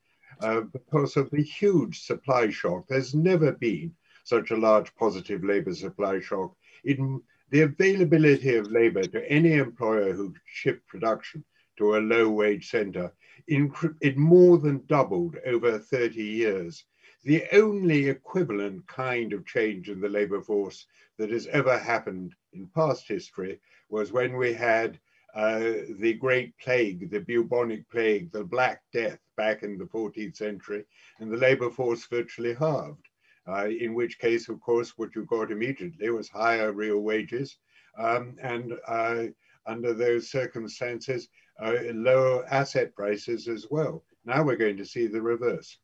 uh, 0.43 0.61
because 0.61 1.17
of 1.17 1.31
the 1.31 1.43
huge 1.43 2.01
supply 2.01 2.51
shock. 2.51 2.87
There's 2.89 3.15
never 3.15 3.53
been 3.53 3.95
such 4.25 4.51
a 4.51 4.57
large 4.57 4.95
positive 4.97 5.45
labor 5.45 5.75
supply 5.75 6.21
shock. 6.21 6.55
In 6.85 7.21
the 7.51 7.63
availability 7.63 8.57
of 8.57 8.71
labor 8.71 9.03
to 9.03 9.31
any 9.31 9.55
employer 9.55 10.13
who 10.13 10.35
shift 10.47 10.87
production 10.87 11.45
to 11.77 11.97
a 11.97 11.99
low 11.99 12.29
wage 12.29 12.71
center, 12.71 13.13
it 13.47 14.17
more 14.17 14.59
than 14.59 14.87
doubled 14.87 15.37
over 15.47 15.79
30 15.79 16.23
years. 16.23 16.85
The 17.25 17.45
only 17.53 18.09
equivalent 18.09 18.87
kind 18.87 19.33
of 19.33 19.47
change 19.47 19.89
in 19.89 20.01
the 20.01 20.09
labor 20.09 20.41
force 20.41 20.87
that 21.19 21.31
has 21.31 21.47
ever 21.49 21.79
happened 21.79 22.35
in 22.53 22.67
past 22.69 23.07
history 23.07 23.61
was 23.89 24.13
when 24.13 24.37
we 24.37 24.53
had 24.53 24.99
uh, 25.35 25.61
the 25.99 26.15
Great 26.21 26.57
Plague, 26.59 27.11
the 27.11 27.21
bubonic 27.21 27.89
plague, 27.91 28.31
the 28.33 28.45
Black 28.45 28.83
Death 28.93 29.19
back 29.37 29.63
in 29.63 29.79
the 29.79 29.85
14th 29.85 30.37
century, 30.37 30.85
and 31.21 31.33
the 31.33 31.37
labor 31.37 31.71
force 31.71 32.07
virtually 32.07 32.55
halved. 32.55 33.07
Uh, 33.49 33.67
in 33.67 33.95
which 33.95 34.21
case, 34.21 34.49
of 34.49 34.61
course, 34.61 34.93
what 34.97 35.15
you 35.17 35.25
got 35.25 35.51
immediately 35.51 36.11
was 36.11 36.29
higher 36.29 36.73
real 36.73 37.01
wages, 37.01 37.57
um, 37.99 38.37
and 38.41 38.75
uh, 38.87 39.25
under 39.67 39.93
those 39.93 40.31
circumstances, 40.31 41.29
uh, 41.61 41.75
lower 41.93 42.47
asset 42.53 42.95
prices 42.95 43.49
as 43.49 43.67
well. 43.71 44.05
Now 44.25 44.45
we're 44.45 44.57
going 44.57 44.77
to 44.77 44.85
see 44.85 45.07
the 45.07 45.21
reverse. 45.21 45.77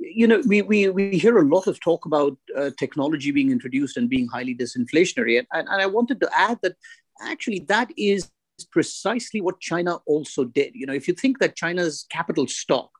You 0.00 0.26
know, 0.26 0.42
we, 0.46 0.62
we, 0.62 0.88
we 0.88 1.18
hear 1.18 1.38
a 1.38 1.46
lot 1.46 1.66
of 1.66 1.80
talk 1.80 2.04
about 2.04 2.36
uh, 2.56 2.70
technology 2.78 3.30
being 3.30 3.50
introduced 3.50 3.96
and 3.96 4.08
being 4.08 4.28
highly 4.28 4.54
disinflationary. 4.54 5.38
And, 5.38 5.46
and, 5.52 5.68
and 5.68 5.82
I 5.82 5.86
wanted 5.86 6.20
to 6.20 6.30
add 6.36 6.58
that 6.62 6.76
actually 7.20 7.60
that 7.68 7.90
is 7.96 8.30
precisely 8.64 9.40
what 9.40 9.60
China 9.60 9.98
also 10.06 10.44
did. 10.44 10.72
You 10.74 10.86
know, 10.86 10.92
if 10.92 11.08
you 11.08 11.14
think 11.14 11.38
that 11.38 11.56
China's 11.56 12.06
capital 12.10 12.46
stock 12.46 12.90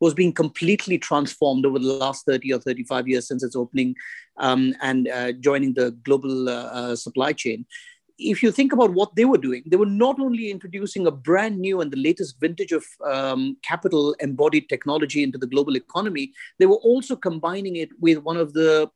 was 0.00 0.14
being 0.14 0.32
completely 0.32 0.98
transformed 0.98 1.64
over 1.64 1.78
the 1.78 1.86
last 1.86 2.26
30 2.26 2.52
or 2.52 2.58
35 2.58 3.06
years 3.06 3.28
since 3.28 3.44
its 3.44 3.54
opening 3.54 3.94
um, 4.38 4.74
and 4.82 5.08
uh, 5.08 5.30
joining 5.32 5.74
the 5.74 5.92
global 6.02 6.48
uh, 6.48 6.52
uh, 6.52 6.96
supply 6.96 7.32
chain, 7.32 7.64
if 8.18 8.42
you 8.42 8.50
think 8.50 8.72
about 8.72 8.90
what 8.90 9.14
they 9.16 9.24
were 9.24 9.38
doing, 9.38 9.62
they 9.66 9.76
were 9.76 9.86
not 9.86 10.18
only 10.20 10.50
introducing 10.50 11.06
a 11.06 11.10
brand 11.10 11.58
new 11.58 11.80
and 11.80 11.92
the 11.92 11.96
latest 11.96 12.40
vintage 12.40 12.72
of 12.72 12.84
um, 13.04 13.56
capital 13.62 14.14
embodied 14.20 14.68
technology 14.68 15.22
into 15.22 15.38
the 15.38 15.46
global 15.46 15.76
economy, 15.76 16.32
they 16.58 16.66
were 16.66 16.76
also 16.76 17.16
combining 17.16 17.76
it 17.76 17.90
with 18.00 18.18
one 18.18 18.36
of 18.36 18.52
the 18.52 18.90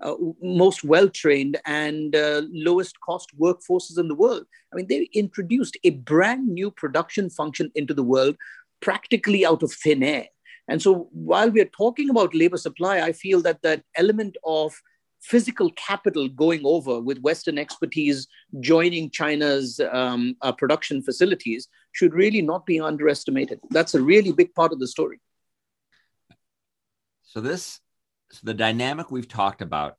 uh, 0.00 0.14
most 0.42 0.84
well 0.84 1.08
trained 1.08 1.58
and 1.66 2.14
uh, 2.14 2.42
lowest 2.52 3.00
cost 3.00 3.36
workforces 3.38 3.98
in 3.98 4.08
the 4.08 4.14
world. 4.14 4.44
I 4.72 4.76
mean, 4.76 4.86
they 4.86 5.08
introduced 5.12 5.76
a 5.84 5.90
brand 5.90 6.48
new 6.48 6.70
production 6.70 7.30
function 7.30 7.70
into 7.74 7.94
the 7.94 8.02
world 8.02 8.36
practically 8.80 9.44
out 9.44 9.62
of 9.62 9.72
thin 9.72 10.02
air. 10.02 10.26
And 10.68 10.80
so 10.80 11.08
while 11.12 11.50
we're 11.50 11.64
talking 11.64 12.10
about 12.10 12.34
labor 12.34 12.58
supply, 12.58 13.00
I 13.00 13.12
feel 13.12 13.40
that 13.42 13.62
that 13.62 13.82
element 13.96 14.36
of 14.44 14.74
physical 15.20 15.70
capital 15.72 16.28
going 16.28 16.60
over 16.64 17.00
with 17.00 17.18
Western 17.20 17.58
expertise 17.58 18.28
joining 18.60 19.10
China's 19.10 19.80
um, 19.90 20.36
uh, 20.42 20.52
production 20.52 21.02
facilities 21.02 21.68
should 21.92 22.14
really 22.14 22.42
not 22.42 22.66
be 22.66 22.78
underestimated. 22.78 23.58
That's 23.70 23.94
a 23.94 24.02
really 24.02 24.32
big 24.32 24.54
part 24.54 24.72
of 24.72 24.78
the 24.78 24.86
story. 24.86 25.20
So 27.22 27.40
this 27.40 27.80
so 28.30 28.40
the 28.42 28.54
dynamic 28.54 29.10
we've 29.10 29.28
talked 29.28 29.62
about 29.62 29.96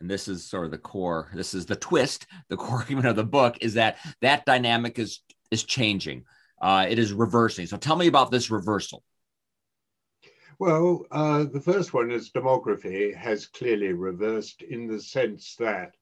and 0.00 0.10
this 0.10 0.28
is 0.28 0.44
sort 0.44 0.64
of 0.64 0.70
the 0.70 0.78
core 0.78 1.30
this 1.34 1.54
is 1.54 1.66
the 1.66 1.76
twist 1.76 2.26
the 2.48 2.56
core 2.58 2.78
argument 2.78 3.06
of 3.06 3.16
the 3.16 3.24
book 3.24 3.56
is 3.60 3.74
that 3.74 3.98
that 4.20 4.44
dynamic 4.44 4.98
is 4.98 5.20
is 5.52 5.62
changing. 5.62 6.24
Uh, 6.60 6.86
it 6.88 6.98
is 6.98 7.12
reversing. 7.12 7.66
So 7.66 7.76
tell 7.76 7.96
me 7.96 8.06
about 8.06 8.30
this 8.30 8.50
reversal. 8.50 9.04
Well 10.58 11.04
uh, 11.10 11.44
the 11.44 11.60
first 11.60 11.92
one 11.92 12.10
is 12.10 12.30
demography 12.30 13.14
has 13.14 13.46
clearly 13.46 13.92
reversed 13.92 14.62
in 14.62 14.86
the 14.86 15.00
sense 15.00 15.56
that 15.58 15.94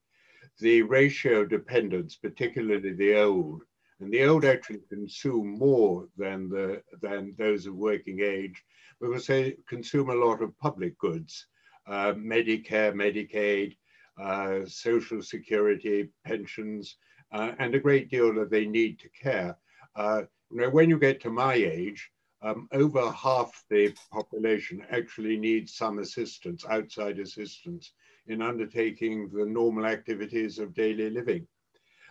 the 0.59 0.83
ratio 0.83 1.45
dependence 1.47 2.17
particularly 2.17 2.93
the 2.93 3.17
old 3.23 3.63
and 4.01 4.13
the 4.13 4.25
old 4.25 4.45
actually 4.45 4.81
consume 4.89 5.59
more 5.59 6.09
than 6.17 6.49
the 6.49 6.83
than 7.03 7.35
those 7.39 7.67
of 7.67 7.75
working 7.75 8.21
age 8.21 8.63
because 9.01 9.27
they 9.27 9.57
consume 9.69 10.11
a 10.11 10.15
lot 10.15 10.43
of 10.43 10.59
public 10.59 10.99
goods, 10.99 11.47
uh, 11.87 12.13
Medicare, 12.13 12.93
Medicaid, 12.93 13.77
uh, 14.21 14.67
Social 14.67 15.23
Security, 15.23 16.11
pensions, 16.25 16.97
uh, 17.33 17.53
and 17.59 17.75
a 17.75 17.81
great 17.81 18.11
deal 18.11 18.35
that 18.35 18.51
they 18.51 18.67
need 18.67 18.99
to 18.99 19.09
care. 19.11 19.57
Uh, 19.97 20.23
you 20.51 20.61
know, 20.61 20.71
when 20.71 20.91
you 20.91 20.99
get 20.99 21.21
to 21.21 21.31
my 21.31 21.55
age, 21.55 22.11
um, 22.43 22.69
over 22.73 23.11
half 23.11 23.65
the 23.71 23.95
population 24.11 24.85
actually 24.91 25.37
needs 25.37 25.75
some 25.75 25.99
assistance, 25.99 26.65
outside 26.69 27.19
assistance, 27.19 27.93
in 28.27 28.43
undertaking 28.43 29.29
the 29.33 29.45
normal 29.45 29.87
activities 29.87 30.59
of 30.59 30.75
daily 30.75 31.11
living. 31.11 31.47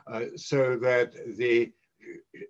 Uh, 0.07 0.25
so 0.35 0.75
that 0.75 1.13
the 1.37 1.71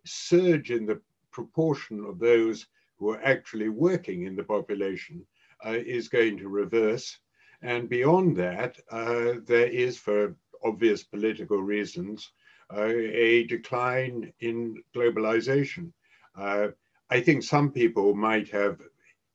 surge 0.05 0.71
in 0.71 0.85
the 0.85 1.01
proportion 1.31 2.03
of 2.05 2.19
those 2.19 2.67
who 2.97 3.09
are 3.11 3.23
actually 3.23 3.69
working 3.69 4.23
in 4.23 4.35
the 4.35 4.43
population 4.43 5.25
uh, 5.65 5.71
is 5.71 6.07
going 6.07 6.37
to 6.37 6.49
reverse. 6.49 7.17
And 7.61 7.89
beyond 7.89 8.37
that, 8.37 8.79
uh, 8.91 9.33
there 9.45 9.67
is, 9.67 9.97
for 9.97 10.35
obvious 10.63 11.03
political 11.03 11.61
reasons, 11.61 12.31
uh, 12.75 12.85
a 12.85 13.45
decline 13.47 14.31
in 14.39 14.81
globalization. 14.95 15.91
Uh, 16.37 16.69
I 17.09 17.21
think 17.21 17.43
some 17.43 17.71
people 17.71 18.13
might 18.13 18.49
have 18.49 18.79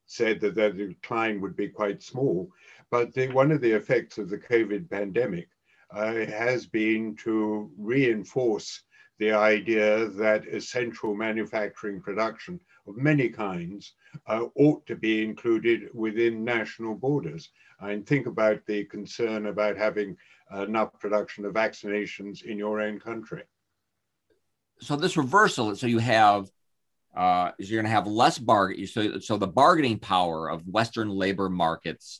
said 0.05 0.39
that 0.41 0.55
the 0.55 0.69
decline 0.71 1.41
would 1.41 1.55
be 1.55 1.67
quite 1.67 2.01
small, 2.01 2.49
but 2.89 3.13
the, 3.13 3.27
one 3.31 3.51
of 3.51 3.61
the 3.61 3.71
effects 3.71 4.17
of 4.17 4.29
the 4.29 4.37
COVID 4.37 4.89
pandemic 4.89 5.49
uh, 5.91 6.13
has 6.13 6.65
been 6.65 7.15
to 7.17 7.71
reinforce 7.77 8.83
the 9.19 9.31
idea 9.31 10.07
that 10.09 10.47
essential 10.47 11.15
manufacturing 11.15 12.01
production 12.01 12.59
of 12.87 12.97
many 12.97 13.29
kinds 13.29 13.93
uh, 14.27 14.45
ought 14.55 14.85
to 14.85 14.95
be 14.95 15.23
included 15.23 15.89
within 15.93 16.43
national 16.43 16.95
borders. 16.95 17.49
And 17.79 18.05
think 18.05 18.27
about 18.27 18.65
the 18.65 18.85
concern 18.85 19.47
about 19.47 19.77
having 19.77 20.17
enough 20.55 20.97
production 20.99 21.45
of 21.45 21.53
vaccinations 21.53 22.43
in 22.43 22.57
your 22.57 22.81
own 22.81 22.99
country. 22.99 23.43
So 24.79 24.95
this 24.95 25.17
reversal, 25.17 25.75
so 25.75 25.87
you 25.87 25.99
have 25.99 26.49
uh, 27.15 27.51
is 27.57 27.71
you're 27.71 27.81
going 27.81 27.89
to 27.89 27.95
have 27.95 28.07
less 28.07 28.37
bargain. 28.37 28.85
So, 28.87 29.19
so 29.19 29.37
the 29.37 29.47
bargaining 29.47 29.99
power 29.99 30.49
of 30.49 30.67
Western 30.67 31.09
labor 31.09 31.49
markets 31.49 32.19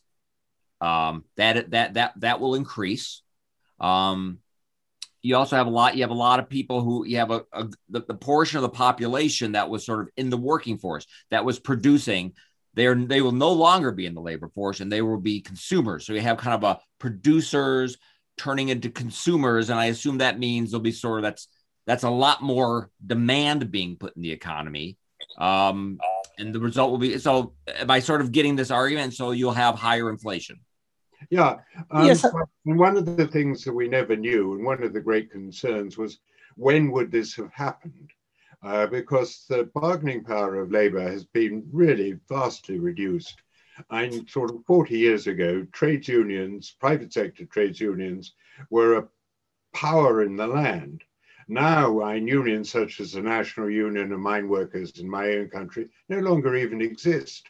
um, 0.82 1.24
that 1.38 1.72
that 1.72 1.94
that 1.96 2.14
that 2.20 2.40
will 2.40 2.56
increase. 2.56 3.22
Um, 3.80 4.40
you 5.26 5.36
also 5.36 5.56
have 5.56 5.68
a 5.68 5.72
lot 5.72 5.96
you 5.96 6.04
have 6.04 6.12
a 6.12 6.14
lot 6.14 6.40
of 6.40 6.50
people 6.50 6.82
who 6.82 7.06
you 7.06 7.18
have 7.18 7.32
a, 7.32 7.44
a 7.54 7.68
the, 7.90 8.02
the, 8.08 8.14
portion 8.14 8.58
of 8.58 8.62
the 8.62 8.70
population 8.70 9.54
that 9.54 9.70
was 9.70 9.86
sort 9.86 10.02
of 10.02 10.10
in 10.18 10.30
the 10.30 10.38
working 10.38 10.78
force 10.78 11.06
that 11.32 11.44
was 11.44 11.60
producing 11.60 12.34
they're 12.76 12.96
they 12.96 13.22
will 13.22 13.32
no 13.32 13.52
longer 13.52 13.92
be 13.92 14.06
in 14.06 14.14
the 14.14 14.22
labor 14.22 14.50
force 14.50 14.82
and 14.82 14.92
they 14.92 15.02
will 15.02 15.20
be 15.20 15.42
consumers. 15.42 16.06
So 16.06 16.14
you 16.14 16.22
have 16.22 16.38
kind 16.38 16.64
of 16.64 16.64
a 16.64 16.80
producers 17.00 17.98
turning 18.38 18.70
into 18.70 18.90
consumers. 18.90 19.70
And 19.70 19.80
i 19.80 19.86
assume 19.86 20.20
that 20.20 20.38
means 20.38 20.72
there'll 20.72 20.84
be 20.84 20.92
sort 20.92 21.20
of 21.20 21.24
that's 21.24 21.48
that's 21.88 22.04
a 22.04 22.10
lot 22.10 22.42
more 22.42 22.90
demand 23.06 23.72
being 23.72 23.96
put 23.96 24.16
in 24.16 24.22
the 24.22 24.32
economy. 24.32 24.98
Um, 25.38 26.00
and 26.38 26.54
the 26.54 26.60
result 26.60 26.92
will 26.92 26.98
be 26.98 27.18
so 27.18 27.54
by 27.86 28.00
sort 28.00 28.22
of 28.22 28.32
getting 28.32 28.56
this 28.56 28.72
argument? 28.72 29.14
So 29.14 29.32
you'll 29.32 29.54
have 29.54 29.76
higher 29.76 30.10
inflation 30.10 30.60
yeah. 31.30 31.58
Um, 31.92 32.06
yes. 32.06 32.24
And 32.66 32.78
one 32.80 32.98
of 32.98 33.18
the 33.18 33.28
things 33.28 33.64
that 33.64 33.74
we 33.74 33.88
never 33.88 34.16
knew, 34.16 34.54
and 34.54 34.66
one 34.66 34.84
of 34.84 34.94
the 34.94 35.02
great 35.02 35.32
concerns 35.32 35.98
was 35.98 36.20
when 36.56 36.92
would 36.92 37.12
this 37.12 37.36
have 37.36 37.52
happened? 37.52 38.12
Uh, 38.64 38.88
because 38.88 39.46
the 39.48 39.70
bargaining 39.76 40.24
power 40.24 40.56
of 40.60 40.72
labor 40.72 41.02
has 41.02 41.24
been 41.24 41.68
really 41.72 42.18
vastly 42.28 42.80
reduced. 42.80 43.42
And 43.92 44.28
sort 44.30 44.52
of 44.52 44.66
40 44.66 44.98
years 44.98 45.28
ago, 45.28 45.68
trades 45.72 46.08
unions, 46.08 46.76
private 46.80 47.14
sector 47.14 47.46
trades 47.46 47.80
unions, 47.80 48.34
were 48.70 48.98
a 48.98 49.08
power 49.74 50.24
in 50.24 50.36
the 50.36 50.48
land. 50.48 51.04
Now, 51.48 52.08
in 52.10 52.28
unions 52.28 52.72
such 52.72 53.00
as 53.00 53.12
the 53.12 53.22
National 53.22 53.70
Union 53.70 54.12
of 54.12 54.20
Mine 54.20 54.48
Workers 54.48 54.98
in 55.00 55.08
my 55.08 55.30
own 55.34 55.50
country 55.50 55.90
no 56.10 56.20
longer 56.20 56.56
even 56.56 56.82
exist. 56.82 57.50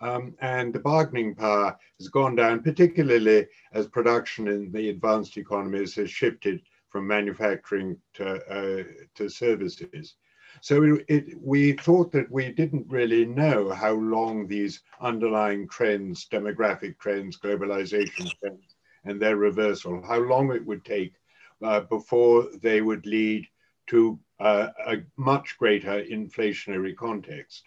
Um, 0.00 0.34
and 0.40 0.74
the 0.74 0.80
bargaining 0.80 1.34
power 1.34 1.76
has 1.98 2.08
gone 2.08 2.36
down, 2.36 2.62
particularly 2.62 3.46
as 3.72 3.86
production 3.86 4.46
in 4.48 4.70
the 4.70 4.90
advanced 4.90 5.36
economies 5.38 5.94
has 5.94 6.10
shifted 6.10 6.62
from 6.90 7.06
manufacturing 7.06 7.96
to, 8.14 8.26
uh, 8.46 8.84
to 9.14 9.28
services. 9.28 10.16
So 10.60 10.82
it, 10.82 11.04
it, 11.08 11.24
we 11.40 11.72
thought 11.72 12.12
that 12.12 12.30
we 12.30 12.50
didn't 12.52 12.86
really 12.88 13.24
know 13.24 13.70
how 13.70 13.92
long 13.92 14.46
these 14.46 14.82
underlying 15.00 15.68
trends, 15.68 16.26
demographic 16.30 16.98
trends, 16.98 17.38
globalization 17.38 18.30
trends, 18.40 18.74
and 19.04 19.20
their 19.20 19.36
reversal, 19.36 20.02
how 20.02 20.18
long 20.18 20.52
it 20.52 20.64
would 20.64 20.84
take 20.84 21.14
uh, 21.62 21.80
before 21.80 22.48
they 22.62 22.80
would 22.80 23.06
lead 23.06 23.46
to 23.88 24.18
uh, 24.40 24.68
a 24.86 24.96
much 25.16 25.56
greater 25.58 26.02
inflationary 26.04 26.94
context. 26.96 27.64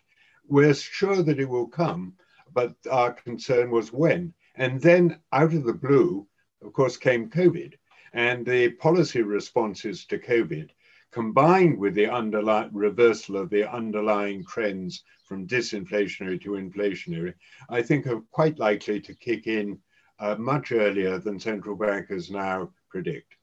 We're 0.49 0.73
sure 0.73 1.21
that 1.23 1.39
it 1.39 1.47
will 1.47 1.67
come, 1.67 2.13
but 2.53 2.75
our 2.89 3.13
concern 3.13 3.71
was 3.71 3.93
when. 3.93 4.33
And 4.55 4.81
then 4.81 5.19
out 5.31 5.53
of 5.53 5.63
the 5.63 5.73
blue, 5.73 6.27
of 6.61 6.73
course, 6.73 6.97
came 6.97 7.29
COVID. 7.29 7.73
And 8.13 8.45
the 8.45 8.71
policy 8.71 9.21
responses 9.21 10.05
to 10.07 10.17
COVID, 10.17 10.69
combined 11.11 11.77
with 11.77 11.93
the 11.93 12.09
underlying 12.09 12.71
reversal 12.73 13.37
of 13.37 13.49
the 13.49 13.71
underlying 13.71 14.43
trends 14.45 15.03
from 15.25 15.47
disinflationary 15.47 16.41
to 16.41 16.51
inflationary, 16.51 17.35
I 17.69 17.83
think 17.83 18.07
are 18.07 18.21
quite 18.31 18.57
likely 18.57 18.99
to 19.01 19.13
kick 19.13 19.45
in 19.45 19.79
uh, 20.19 20.35
much 20.35 20.71
earlier 20.71 21.19
than 21.19 21.39
central 21.39 21.75
bankers 21.75 22.31
now 22.31 22.71
predict. 22.89 23.35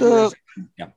The, 0.00 0.66
yeah. 0.78 0.88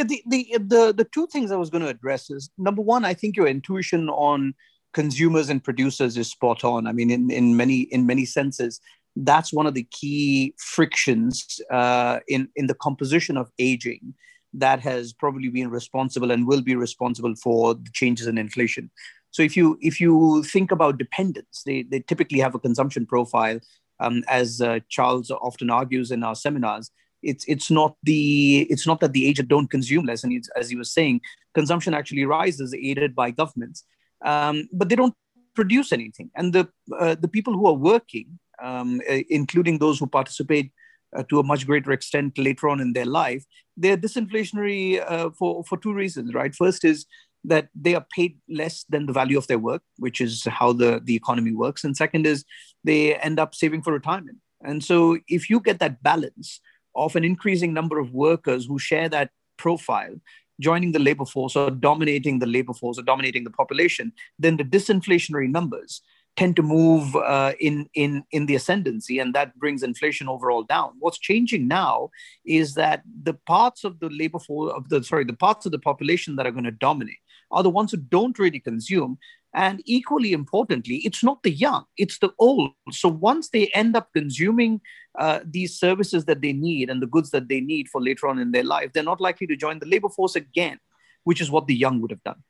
Yeah, 0.00 0.06
the, 0.06 0.22
the 0.26 0.58
the 0.58 0.94
the 0.96 1.04
two 1.04 1.26
things 1.26 1.52
I 1.52 1.56
was 1.56 1.68
going 1.68 1.82
to 1.82 1.88
address 1.90 2.30
is 2.30 2.48
number 2.56 2.80
one, 2.80 3.04
I 3.04 3.12
think 3.12 3.36
your 3.36 3.46
intuition 3.46 4.08
on 4.08 4.54
consumers 4.94 5.50
and 5.50 5.62
producers 5.62 6.16
is 6.16 6.30
spot 6.30 6.64
on. 6.64 6.86
I 6.86 6.92
mean, 6.92 7.10
in, 7.10 7.30
in 7.30 7.54
many 7.54 7.80
in 7.80 8.06
many 8.06 8.24
senses, 8.24 8.80
that's 9.14 9.52
one 9.52 9.66
of 9.66 9.74
the 9.74 9.86
key 9.90 10.54
frictions 10.56 11.60
uh, 11.70 12.20
in 12.28 12.48
in 12.56 12.66
the 12.66 12.74
composition 12.74 13.36
of 13.36 13.50
aging 13.58 14.14
that 14.54 14.80
has 14.80 15.12
probably 15.12 15.48
been 15.48 15.68
responsible 15.68 16.30
and 16.30 16.46
will 16.46 16.62
be 16.62 16.76
responsible 16.76 17.34
for 17.36 17.74
the 17.74 17.90
changes 17.92 18.26
in 18.26 18.38
inflation. 18.38 18.90
So 19.32 19.42
if 19.42 19.54
you 19.54 19.76
if 19.82 20.00
you 20.00 20.42
think 20.44 20.72
about 20.72 20.96
dependents, 20.96 21.62
they 21.64 21.82
they 21.82 22.00
typically 22.00 22.38
have 22.38 22.54
a 22.54 22.58
consumption 22.58 23.04
profile, 23.04 23.60
um, 23.98 24.24
as 24.28 24.62
uh, 24.62 24.80
Charles 24.88 25.30
often 25.30 25.68
argues 25.68 26.10
in 26.10 26.24
our 26.24 26.34
seminars 26.34 26.90
it's 27.22 27.44
it's 27.46 27.70
not 27.70 27.96
the 28.02 28.66
it's 28.70 28.86
not 28.86 29.00
that 29.00 29.12
the 29.12 29.26
aged 29.26 29.48
don't 29.48 29.70
consume 29.70 30.06
less 30.06 30.24
and 30.24 30.44
as 30.56 30.70
he 30.70 30.76
was 30.76 30.92
saying 30.92 31.20
consumption 31.54 31.94
actually 31.94 32.24
rises 32.24 32.74
aided 32.74 33.14
by 33.14 33.30
governments. 33.30 33.84
Um, 34.24 34.68
but 34.72 34.88
they 34.88 34.96
don't 34.96 35.14
produce 35.54 35.92
anything. 35.92 36.30
And 36.36 36.52
the 36.52 36.68
uh, 36.98 37.16
the 37.20 37.28
people 37.28 37.54
who 37.54 37.66
are 37.66 37.74
working 37.74 38.38
um, 38.62 39.00
uh, 39.10 39.20
including 39.28 39.78
those 39.78 39.98
who 39.98 40.06
participate 40.06 40.70
uh, 41.16 41.22
to 41.28 41.40
a 41.40 41.42
much 41.42 41.66
greater 41.66 41.92
extent 41.92 42.38
later 42.38 42.68
on 42.68 42.80
in 42.80 42.92
their 42.92 43.06
life 43.06 43.44
they're 43.76 43.96
disinflationary 43.96 45.02
uh, 45.10 45.30
for 45.30 45.64
for 45.64 45.78
two 45.78 45.94
reasons 45.94 46.34
right? 46.34 46.54
First 46.54 46.84
is 46.84 47.06
that 47.44 47.68
they 47.74 47.94
are 47.94 48.04
paid 48.14 48.38
less 48.50 48.84
than 48.90 49.06
the 49.06 49.14
value 49.14 49.38
of 49.38 49.46
their 49.46 49.58
work 49.58 49.82
which 49.96 50.20
is 50.20 50.44
how 50.44 50.72
the 50.72 51.00
the 51.02 51.16
economy 51.16 51.52
works. 51.52 51.84
And 51.84 51.96
second 51.96 52.26
is 52.26 52.44
they 52.84 53.16
end 53.16 53.40
up 53.40 53.54
saving 53.54 53.82
for 53.82 53.92
retirement. 53.92 54.38
And 54.62 54.84
so 54.84 55.18
if 55.26 55.48
you 55.48 55.58
get 55.60 55.78
that 55.78 56.02
balance 56.02 56.60
of 56.94 57.16
an 57.16 57.24
increasing 57.24 57.72
number 57.72 57.98
of 57.98 58.12
workers 58.12 58.66
who 58.66 58.78
share 58.78 59.08
that 59.08 59.30
profile 59.56 60.14
joining 60.60 60.92
the 60.92 60.98
labor 60.98 61.24
force 61.24 61.56
or 61.56 61.70
dominating 61.70 62.38
the 62.38 62.46
labor 62.46 62.74
force 62.74 62.98
or 62.98 63.02
dominating 63.02 63.44
the 63.44 63.50
population, 63.50 64.12
then 64.38 64.56
the 64.56 64.64
disinflationary 64.64 65.50
numbers 65.50 66.02
tend 66.36 66.54
to 66.56 66.62
move 66.62 67.16
uh, 67.16 67.52
in, 67.58 67.88
in, 67.94 68.22
in 68.30 68.46
the 68.46 68.54
ascendancy, 68.54 69.18
and 69.18 69.34
that 69.34 69.58
brings 69.58 69.82
inflation 69.82 70.28
overall 70.28 70.62
down. 70.62 70.92
What's 70.98 71.18
changing 71.18 71.66
now 71.66 72.10
is 72.44 72.74
that 72.74 73.02
the 73.22 73.34
parts 73.34 73.84
of 73.84 73.98
the 73.98 74.08
labor 74.10 74.38
force 74.38 74.72
of 74.74 74.88
the 74.88 75.02
sorry, 75.02 75.24
the 75.24 75.32
parts 75.32 75.66
of 75.66 75.72
the 75.72 75.78
population 75.78 76.36
that 76.36 76.46
are 76.46 76.52
going 76.52 76.64
to 76.64 76.70
dominate 76.70 77.18
are 77.50 77.62
the 77.62 77.70
ones 77.70 77.90
who 77.90 77.96
don't 77.96 78.38
really 78.38 78.60
consume 78.60 79.18
and 79.54 79.82
equally 79.84 80.32
importantly, 80.32 80.96
it's 81.04 81.24
not 81.24 81.42
the 81.42 81.50
young, 81.50 81.84
it's 81.96 82.18
the 82.18 82.30
old. 82.38 82.72
So 82.92 83.08
once 83.08 83.48
they 83.48 83.66
end 83.68 83.96
up 83.96 84.10
consuming 84.14 84.80
uh, 85.18 85.40
these 85.44 85.78
services 85.78 86.24
that 86.26 86.40
they 86.40 86.52
need 86.52 86.88
and 86.88 87.02
the 87.02 87.06
goods 87.06 87.30
that 87.30 87.48
they 87.48 87.60
need 87.60 87.88
for 87.88 88.00
later 88.00 88.28
on 88.28 88.38
in 88.38 88.52
their 88.52 88.64
life, 88.64 88.92
they're 88.92 89.02
not 89.02 89.20
likely 89.20 89.46
to 89.48 89.56
join 89.56 89.78
the 89.78 89.86
labor 89.86 90.08
force 90.08 90.36
again, 90.36 90.78
which 91.24 91.40
is 91.40 91.50
what 91.50 91.66
the 91.66 91.74
young 91.74 92.00
would 92.00 92.10
have 92.10 92.22
done. 92.22 92.42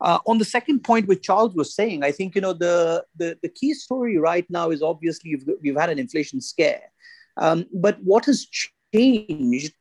Uh, 0.00 0.18
on 0.26 0.38
the 0.38 0.44
second 0.44 0.80
point, 0.80 1.08
which 1.08 1.22
Charles 1.22 1.54
was 1.54 1.74
saying, 1.74 2.04
I 2.04 2.12
think 2.12 2.34
you 2.34 2.40
know 2.40 2.52
the 2.52 3.04
the, 3.16 3.38
the 3.42 3.48
key 3.48 3.72
story 3.72 4.18
right 4.18 4.44
now 4.50 4.70
is 4.70 4.82
obviously 4.82 5.36
we've, 5.36 5.56
we've 5.62 5.76
had 5.76 5.88
an 5.88 5.98
inflation 5.98 6.40
scare, 6.40 6.82
um, 7.38 7.64
but 7.72 7.98
what 8.02 8.26
has 8.26 8.46
changed 8.94 9.72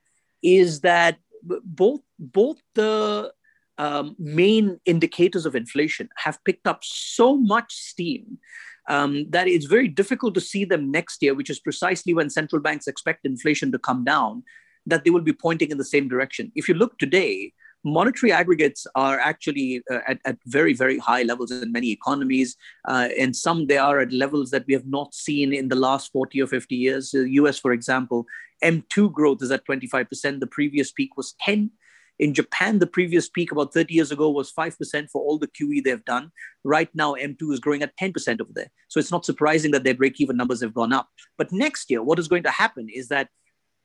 is 0.41 0.79
that 0.81 1.17
both 1.63 1.99
both 2.17 2.57
the 2.75 3.33
um, 3.77 4.15
main 4.17 4.79
indicators 4.85 5.45
of 5.45 5.55
inflation 5.55 6.09
have 6.17 6.43
picked 6.45 6.67
up 6.67 6.79
so 6.83 7.37
much 7.37 7.73
steam 7.73 8.39
um, 8.87 9.25
that 9.29 9.47
it's 9.47 9.65
very 9.65 9.87
difficult 9.87 10.33
to 10.35 10.41
see 10.41 10.65
them 10.65 10.91
next 10.91 11.21
year, 11.21 11.33
which 11.33 11.49
is 11.49 11.59
precisely 11.59 12.13
when 12.13 12.29
central 12.29 12.61
banks 12.61 12.87
expect 12.87 13.25
inflation 13.25 13.71
to 13.71 13.79
come 13.79 14.03
down, 14.03 14.43
that 14.85 15.03
they 15.03 15.09
will 15.09 15.21
be 15.21 15.33
pointing 15.33 15.71
in 15.71 15.77
the 15.77 15.85
same 15.85 16.07
direction. 16.07 16.51
If 16.55 16.69
you 16.69 16.75
look 16.75 16.97
today, 16.99 17.53
monetary 17.83 18.31
aggregates 18.31 18.85
are 18.95 19.19
actually 19.19 19.81
uh, 19.91 19.99
at, 20.07 20.19
at, 20.25 20.37
very, 20.45 20.73
very 20.73 20.97
high 20.97 21.23
levels 21.23 21.51
in 21.51 21.71
many 21.71 21.91
economies. 21.91 22.55
Uh, 22.87 23.09
and 23.17 23.35
some 23.35 23.67
they 23.67 23.77
are 23.77 23.99
at 23.99 24.11
levels 24.11 24.51
that 24.51 24.65
we 24.67 24.73
have 24.73 24.87
not 24.87 25.13
seen 25.13 25.53
in 25.53 25.69
the 25.69 25.75
last 25.75 26.11
40 26.11 26.41
or 26.41 26.47
50 26.47 26.75
years. 26.75 27.11
The 27.11 27.29
US, 27.31 27.59
for 27.59 27.71
example, 27.71 28.25
M2 28.63 29.11
growth 29.11 29.41
is 29.41 29.51
at 29.51 29.65
25%. 29.67 30.39
The 30.39 30.47
previous 30.47 30.91
peak 30.91 31.17
was 31.17 31.35
10. 31.41 31.71
In 32.17 32.33
Japan, 32.33 32.79
the 32.79 32.87
previous 32.87 33.27
peak 33.27 33.51
about 33.51 33.73
30 33.73 33.93
years 33.93 34.11
ago 34.11 34.29
was 34.29 34.51
5% 34.51 35.09
for 35.09 35.21
all 35.21 35.37
the 35.37 35.47
QE 35.47 35.83
they've 35.83 36.05
done. 36.05 36.31
Right 36.63 36.89
now, 36.93 37.15
M2 37.15 37.53
is 37.53 37.59
growing 37.59 37.83
at 37.83 37.97
10% 37.97 38.41
over 38.41 38.51
there. 38.53 38.69
So 38.87 38.99
it's 38.99 39.11
not 39.11 39.25
surprising 39.25 39.71
that 39.71 39.83
their 39.83 39.93
break 39.95 40.21
even 40.21 40.37
numbers 40.37 40.61
have 40.61 40.73
gone 40.73 40.93
up. 40.93 41.09
But 41.37 41.51
next 41.51 41.91
year, 41.91 42.01
what 42.01 42.19
is 42.19 42.27
going 42.27 42.43
to 42.43 42.51
happen 42.51 42.87
is 42.89 43.09
that 43.09 43.29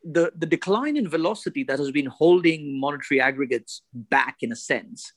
the, 0.04 0.32
the 0.36 0.46
decline 0.46 0.96
in 0.96 1.08
velocity 1.08 1.64
that 1.64 1.78
has 1.78 1.90
been 1.90 2.06
holding 2.06 2.80
monetary 2.80 3.20
aggregates 3.20 3.82
back 3.92 4.36
in 4.40 4.52
a 4.52 4.56
sense 4.56 5.12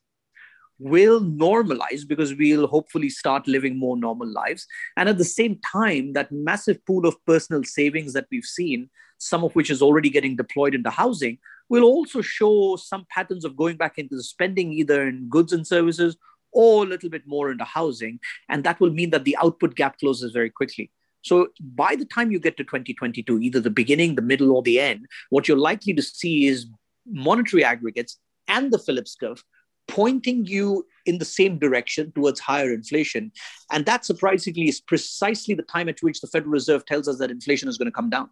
will 0.79 1.21
normalize 1.21 2.07
because 2.07 2.33
we'll 2.35 2.67
hopefully 2.67 3.09
start 3.09 3.47
living 3.47 3.77
more 3.77 3.97
normal 3.97 4.27
lives. 4.27 4.65
And 4.97 5.07
at 5.07 5.17
the 5.17 5.25
same 5.25 5.59
time, 5.71 6.13
that 6.13 6.31
massive 6.31 6.83
pool 6.85 7.05
of 7.05 7.23
personal 7.25 7.63
savings 7.63 8.13
that 8.13 8.27
we've 8.31 8.45
seen, 8.45 8.89
some 9.17 9.43
of 9.43 9.55
which 9.55 9.69
is 9.69 9.81
already 9.81 10.09
getting 10.09 10.35
deployed 10.35 10.75
into 10.75 10.89
housing, 10.89 11.37
will 11.69 11.83
also 11.83 12.21
show 12.21 12.75
some 12.75 13.05
patterns 13.09 13.45
of 13.45 13.55
going 13.55 13.77
back 13.77 13.97
into 13.97 14.15
the 14.15 14.23
spending 14.23 14.73
either 14.73 15.07
in 15.07 15.29
goods 15.29 15.53
and 15.53 15.65
services 15.65 16.17
or 16.51 16.83
a 16.83 16.87
little 16.87 17.09
bit 17.09 17.23
more 17.25 17.51
into 17.51 17.63
housing. 17.63 18.19
And 18.49 18.63
that 18.63 18.79
will 18.79 18.91
mean 18.91 19.09
that 19.11 19.23
the 19.23 19.37
output 19.41 19.75
gap 19.75 19.99
closes 19.99 20.31
very 20.31 20.49
quickly. 20.49 20.91
So 21.23 21.47
by 21.59 21.95
the 21.95 22.05
time 22.05 22.31
you 22.31 22.39
get 22.39 22.57
to 22.57 22.63
2022, 22.63 23.39
either 23.39 23.59
the 23.59 23.69
beginning, 23.69 24.15
the 24.15 24.21
middle, 24.21 24.51
or 24.51 24.61
the 24.61 24.79
end, 24.79 25.07
what 25.29 25.47
you're 25.47 25.57
likely 25.57 25.93
to 25.93 26.01
see 26.01 26.45
is 26.45 26.67
monetary 27.07 27.63
aggregates 27.63 28.17
and 28.47 28.71
the 28.71 28.79
Phillips 28.79 29.15
curve 29.15 29.43
pointing 29.87 30.45
you 30.45 30.85
in 31.05 31.17
the 31.17 31.25
same 31.25 31.59
direction 31.59 32.11
towards 32.13 32.39
higher 32.39 32.73
inflation. 32.73 33.31
And 33.71 33.85
that 33.85 34.05
surprisingly 34.05 34.69
is 34.69 34.79
precisely 34.79 35.53
the 35.53 35.63
time 35.63 35.89
at 35.89 36.01
which 36.01 36.21
the 36.21 36.27
Federal 36.27 36.51
Reserve 36.51 36.85
tells 36.85 37.07
us 37.07 37.17
that 37.19 37.31
inflation 37.31 37.67
is 37.67 37.77
going 37.77 37.87
to 37.87 37.91
come 37.91 38.09
down. 38.09 38.29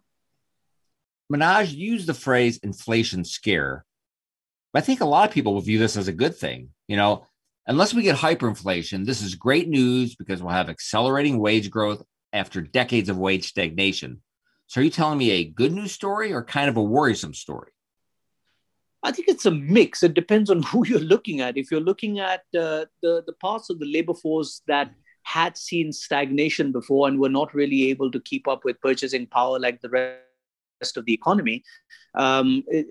Manoj 1.32 1.74
used 1.74 2.06
the 2.06 2.14
phrase 2.14 2.58
inflation 2.62 3.24
scare. 3.24 3.84
I 4.74 4.80
think 4.80 5.00
a 5.00 5.06
lot 5.06 5.28
of 5.28 5.34
people 5.34 5.54
will 5.54 5.60
view 5.60 5.78
this 5.78 5.96
as 5.96 6.08
a 6.08 6.12
good 6.12 6.34
thing. 6.34 6.70
You 6.88 6.96
know, 6.96 7.26
unless 7.66 7.94
we 7.94 8.02
get 8.02 8.16
hyperinflation, 8.16 9.04
this 9.04 9.22
is 9.22 9.34
great 9.34 9.68
news 9.68 10.14
because 10.14 10.42
we'll 10.42 10.52
have 10.52 10.68
accelerating 10.68 11.38
wage 11.38 11.70
growth 11.70 12.02
after 12.32 12.60
decades 12.60 13.08
of 13.08 13.18
wage 13.18 13.48
stagnation. 13.48 14.22
So, 14.66 14.80
are 14.80 14.84
you 14.84 14.90
telling 14.90 15.18
me 15.18 15.30
a 15.32 15.44
good 15.44 15.72
news 15.72 15.92
story 15.92 16.32
or 16.32 16.42
kind 16.42 16.68
of 16.70 16.76
a 16.76 16.82
worrisome 16.82 17.34
story? 17.34 17.72
I 19.02 19.10
think 19.10 19.28
it's 19.28 19.46
a 19.46 19.50
mix. 19.50 20.02
It 20.02 20.14
depends 20.14 20.50
on 20.50 20.62
who 20.70 20.86
you're 20.86 21.00
looking 21.00 21.40
at. 21.40 21.56
If 21.56 21.70
you're 21.70 21.80
looking 21.80 22.20
at 22.20 22.40
uh, 22.56 22.86
the, 23.02 23.22
the 23.26 23.34
parts 23.40 23.70
of 23.70 23.78
the 23.78 23.86
labor 23.86 24.14
force 24.14 24.62
that 24.66 24.92
had 25.24 25.56
seen 25.56 25.92
stagnation 25.92 26.72
before 26.72 27.08
and 27.08 27.18
were 27.18 27.28
not 27.28 27.54
really 27.54 27.88
able 27.90 28.10
to 28.10 28.20
keep 28.20 28.48
up 28.48 28.64
with 28.64 28.80
purchasing 28.80 29.26
power 29.26 29.58
like 29.58 29.80
the 29.80 29.88
rest 29.88 30.96
of 30.96 31.04
the 31.04 31.14
economy, 31.14 31.62
um, 32.14 32.64
it, 32.66 32.86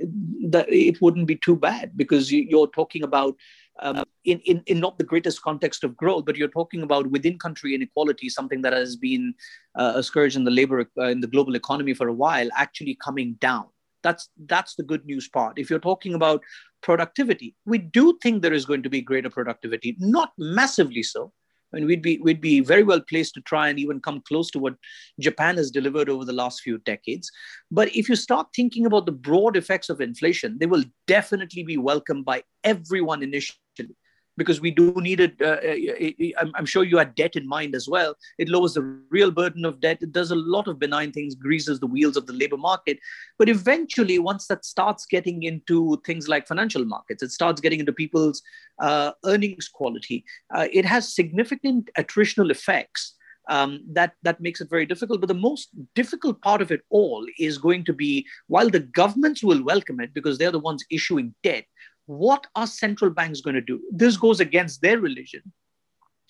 it 0.70 1.02
wouldn't 1.02 1.28
be 1.28 1.36
too 1.36 1.56
bad 1.56 1.92
because 1.98 2.32
you, 2.32 2.64
are 2.64 2.68
talking 2.68 3.04
about 3.04 3.36
um, 3.80 4.04
in, 4.24 4.40
in, 4.40 4.64
in 4.68 4.80
not 4.80 4.98
the 4.98 5.04
greatest 5.04 5.42
context 5.42 5.84
of 5.84 5.98
growth, 5.98 6.26
but 6.26 6.36
you're 6.38 6.48
talking 6.48 6.84
about 6.84 7.08
within 7.08 7.38
country 7.38 7.76
inequality, 7.76 8.30
something 8.30 8.62
that 8.62 8.74
has 8.74 8.96
been 8.96 9.34
uh, 9.76 9.94
a 9.96 10.04
scourge 10.04 10.36
in 10.36 10.44
the 10.44 10.52
labor 10.52 10.90
uh, 10.98 11.08
in 11.08 11.20
the 11.20 11.28
global 11.28 11.56
economy 11.56 11.94
for 11.94 12.08
a 12.08 12.14
while, 12.14 12.48
actually 12.56 12.98
coming 13.04 13.34
down. 13.42 13.66
That's 14.04 14.30
that's 14.46 14.76
the 14.76 14.84
good 14.84 15.06
news 15.06 15.30
part. 15.30 15.60
If 15.60 15.70
you're 15.70 15.80
talking 15.80 16.14
about 16.14 16.42
productivity, 16.82 17.56
we 17.66 17.78
do 17.78 18.18
think 18.22 18.42
there 18.42 18.54
is 18.54 18.66
going 18.66 18.84
to 18.84 18.90
be 18.90 19.02
greater 19.02 19.30
productivity, 19.30 19.96
not 20.00 20.32
massively 20.38 21.04
so, 21.04 21.32
I 21.74 21.78
mean, 21.78 21.86
we'd 21.86 22.02
be 22.02 22.20
we'd 22.20 22.42
be 22.42 22.60
very 22.60 22.84
well 22.84 23.02
placed 23.02 23.34
to 23.36 23.42
try 23.42 23.70
and 23.70 23.80
even 23.80 24.00
come 24.00 24.22
close 24.28 24.52
to 24.52 24.60
what 24.60 24.76
Japan 25.20 25.58
has 25.58 25.72
delivered 25.72 26.10
over 26.10 26.26
the 26.26 26.34
last 26.34 26.62
few 26.62 26.80
decades. 26.80 27.32
But 27.70 27.96
if 27.96 28.10
you 28.10 28.16
start 28.16 28.48
thinking 28.56 28.86
about 28.86 29.06
the 29.06 29.12
broad 29.12 29.56
effects 29.56 29.90
of 29.90 30.02
inflation, 30.02 30.58
they 30.60 30.66
will 30.66 30.84
definitely 31.08 31.64
be 31.64 31.78
welcomed 31.78 32.26
by 32.26 32.44
everyone 32.64 33.24
initially 33.24 33.96
because 34.38 34.62
we 34.62 34.72
do 34.72 34.94
need 34.98 35.20
it. 35.20 35.36
Uh, 35.42 35.58
uh 35.62 36.46
I'm, 36.56 36.66
sure 36.66 36.84
you 36.84 36.98
had 36.98 37.16
debt 37.16 37.36
in 37.36 37.48
mind 37.48 37.76
as 37.76 37.88
well. 37.88 38.16
It 38.38 38.50
lowers 38.50 38.74
the 38.74 38.82
real 39.10 39.32
burden 39.32 39.66
of 39.66 39.80
debt. 39.82 40.00
It 40.02 40.12
does 40.12 40.32
a 40.32 40.36
lot 40.36 40.68
of 40.68 40.80
benign 40.80 41.12
things, 41.12 41.36
greases 41.36 41.80
the 41.80 41.88
wheels 41.88 42.18
of 42.18 42.28
the 42.28 42.34
labor 42.34 42.58
market. 42.58 43.00
But 43.38 43.50
eventually, 43.50 44.20
once 44.20 44.48
that 44.48 44.66
starts 44.66 45.06
getting 45.06 45.44
into 45.44 46.02
things 46.06 46.28
like 46.28 46.48
financial 46.48 46.86
markets, 46.86 47.24
it 47.24 47.32
starts 47.32 47.62
getting 47.62 47.80
into 47.80 47.94
people's 47.94 48.42
uh, 48.80 49.12
earnings 49.26 49.68
quality, 49.68 50.24
uh, 50.54 50.68
it 50.72 50.86
has 50.86 51.14
significant 51.14 51.90
attritional 51.98 52.52
effects. 52.52 53.16
Um, 53.50 53.82
that 53.94 54.14
that 54.22 54.40
makes 54.40 54.62
it 54.62 54.70
very 54.70 54.86
difficult. 54.86 55.20
But 55.20 55.28
the 55.28 55.34
most 55.34 55.70
difficult 55.96 56.42
part 56.42 56.62
of 56.62 56.72
it 56.72 56.82
all 56.90 57.26
is 57.40 57.58
going 57.58 57.84
to 57.86 57.94
be 57.94 58.26
while 58.48 58.70
the 58.70 58.80
governments 58.80 59.44
will 59.44 59.64
welcome 59.64 60.00
it 60.00 60.14
because 60.14 60.38
they're 60.38 60.52
the 60.52 60.60
ones 60.60 60.86
issuing 60.92 61.34
debt, 61.42 61.66
what 62.06 62.48
are 62.56 62.68
central 62.68 63.12
banks 63.12 63.42
going 63.42 63.56
to 63.56 63.62
do? 63.62 63.80
This 63.92 64.18
goes 64.18 64.40
against 64.40 64.82
their 64.82 65.00
religion. 65.00 65.42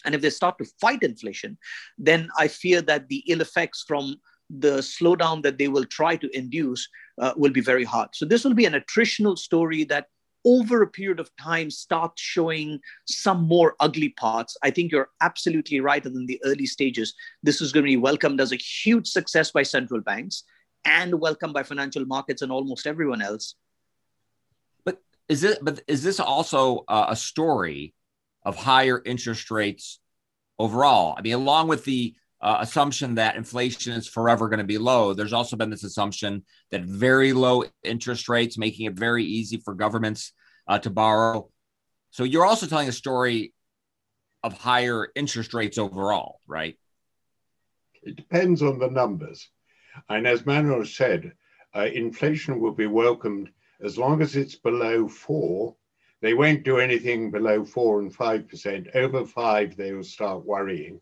And 0.06 0.16
if 0.16 0.22
they 0.22 0.30
start 0.30 0.58
to 0.58 0.66
fight 0.80 1.04
inflation, 1.04 1.58
then 1.98 2.30
I 2.38 2.48
fear 2.48 2.82
that 2.84 3.08
the 3.08 3.24
ill 3.28 3.42
effects 3.42 3.84
from 3.88 4.16
the 4.50 4.80
slowdown 4.80 5.44
that 5.44 5.58
they 5.58 5.68
will 5.68 5.86
try 5.86 6.16
to 6.18 6.38
induce 6.38 6.88
uh, 7.22 7.34
will 7.38 7.52
be 7.52 7.62
very 7.62 7.84
hard. 7.84 8.10
So 8.14 8.26
this 8.26 8.44
will 8.44 8.54
be 8.54 8.66
an 8.66 8.74
attritional 8.74 9.38
story 9.38 9.84
that 9.86 10.08
over 10.44 10.82
a 10.82 10.88
period 10.88 11.20
of 11.20 11.30
time 11.40 11.70
starts 11.70 12.22
showing 12.22 12.80
some 13.08 13.44
more 13.44 13.76
ugly 13.80 14.10
parts. 14.10 14.58
I 14.64 14.72
think 14.72 14.92
you're 14.92 15.10
absolutely 15.22 15.80
right 15.80 16.04
that 16.04 16.14
in 16.14 16.26
the 16.26 16.42
early 16.44 16.66
stages, 16.66 17.14
this 17.44 17.62
is 17.62 17.72
going 17.72 17.86
to 17.86 17.92
be 17.92 17.98
welcomed 17.98 18.42
as 18.42 18.52
a 18.52 18.58
huge 18.58 19.08
success 19.08 19.52
by 19.52 19.64
central 19.64 20.02
banks 20.02 20.44
and 20.84 21.20
welcomed 21.20 21.54
by 21.54 21.62
financial 21.62 22.06
markets 22.06 22.42
and 22.42 22.52
almost 22.52 22.88
everyone 22.88 23.22
else 23.22 23.56
is 25.30 25.44
it 25.44 25.60
but 25.62 25.82
is 25.88 26.04
this 26.04 26.20
also 26.20 26.84
uh, 26.88 27.08
a 27.10 27.16
story 27.16 27.94
of 28.44 28.56
higher 28.56 29.02
interest 29.06 29.52
rates 29.52 30.00
overall? 30.60 31.16
I 31.18 31.22
mean 31.22 31.34
along 31.34 31.68
with 31.68 31.86
the 31.86 32.16
uh, 32.42 32.58
assumption 32.60 33.16
that 33.16 33.36
inflation 33.36 33.94
is 33.94 34.08
forever 34.08 34.50
going 34.50 34.58
to 34.58 34.66
be 34.66 34.80
low 34.80 35.14
there's 35.14 35.34
also 35.34 35.56
been 35.56 35.70
this 35.70 35.84
assumption 35.84 36.44
that 36.72 36.82
very 36.82 37.34
low 37.34 37.64
interest 37.84 38.28
rates 38.28 38.58
making 38.58 38.88
it 38.88 38.94
very 38.94 39.24
easy 39.24 39.58
for 39.58 39.76
governments 39.76 40.34
uh, 40.68 40.80
to 40.80 40.90
borrow. 40.90 41.50
So 42.10 42.24
you're 42.24 42.46
also 42.46 42.66
telling 42.66 42.90
a 42.90 42.94
story 42.94 43.54
of 44.44 44.58
higher 44.58 45.10
interest 45.16 45.54
rates 45.54 45.78
overall 45.78 46.40
right? 46.48 46.78
It 48.04 48.16
depends 48.16 48.64
on 48.64 48.80
the 48.80 48.90
numbers. 48.90 49.48
And 50.10 50.26
as 50.26 50.42
Manoj 50.42 50.88
said 50.88 51.34
uh, 51.76 51.88
inflation 51.94 52.60
will 52.60 52.74
be 52.74 52.88
welcomed 52.88 53.50
as 53.84 53.98
long 53.98 54.22
as 54.22 54.36
it's 54.36 54.56
below 54.56 55.08
four, 55.08 55.76
they 56.22 56.34
won't 56.34 56.64
do 56.64 56.78
anything 56.78 57.32
below 57.32 57.66
four 57.66 58.00
and 58.00 58.16
5%. 58.16 58.96
Over 58.96 59.26
five, 59.26 59.76
they 59.76 59.92
will 59.92 60.04
start 60.04 60.46
worrying. 60.46 61.02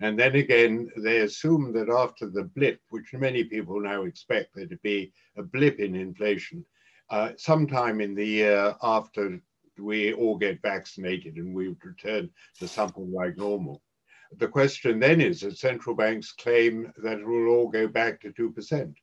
And 0.00 0.18
then 0.18 0.36
again, 0.36 0.90
they 0.96 1.18
assume 1.18 1.72
that 1.72 1.88
after 1.88 2.28
the 2.28 2.44
blip, 2.44 2.80
which 2.90 3.12
many 3.14 3.44
people 3.44 3.80
now 3.80 4.04
expect 4.04 4.54
there 4.54 4.66
to 4.66 4.76
be 4.78 5.12
a 5.36 5.42
blip 5.42 5.80
in 5.80 5.94
inflation, 5.94 6.64
uh, 7.10 7.32
sometime 7.36 8.00
in 8.00 8.14
the 8.14 8.26
year 8.26 8.74
after 8.82 9.40
we 9.78 10.12
all 10.12 10.36
get 10.36 10.62
vaccinated 10.62 11.36
and 11.36 11.54
we 11.54 11.74
return 11.82 12.30
to 12.58 12.68
something 12.68 13.12
like 13.12 13.36
normal. 13.36 13.82
The 14.36 14.48
question 14.48 14.98
then 15.00 15.20
is 15.20 15.40
that 15.40 15.56
central 15.56 15.94
banks 15.96 16.32
claim 16.32 16.92
that 16.98 17.18
it 17.20 17.26
will 17.26 17.48
all 17.48 17.68
go 17.68 17.88
back 17.88 18.20
to 18.20 18.32
2%. 18.32 18.94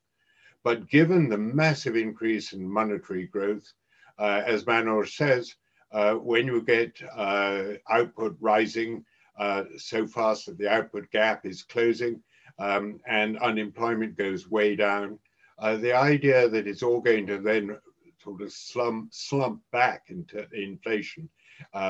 But 0.66 0.90
given 0.90 1.30
the 1.30 1.38
massive 1.38 1.96
increase 1.96 2.52
in 2.54 2.68
monetary 2.68 3.28
growth, 3.28 3.72
uh, 4.18 4.42
as 4.48 4.66
Manoj 4.66 5.10
says, 5.10 5.54
uh, 5.92 6.16
when 6.16 6.48
you 6.48 6.60
get 6.64 7.00
uh, 7.16 7.74
output 7.88 8.36
rising 8.40 9.06
uh, 9.38 9.66
so 9.78 10.08
fast 10.08 10.48
that 10.48 10.58
the 10.58 10.68
output 10.68 11.12
gap 11.12 11.46
is 11.46 11.62
closing 11.62 12.20
um, 12.58 13.00
and 13.08 13.38
unemployment 13.38 14.18
goes 14.18 14.50
way 14.50 14.76
down, 14.76 15.20
uh, 15.60 15.76
the 15.76 15.94
idea 15.94 16.50
that 16.50 16.66
it's 16.66 16.82
all 16.82 17.00
going 17.00 17.28
to 17.28 17.38
then 17.38 17.78
sort 18.24 18.42
of 18.42 18.52
slump, 18.52 19.14
slump 19.14 19.62
back 19.72 20.06
into 20.08 20.48
inflation, 20.52 21.30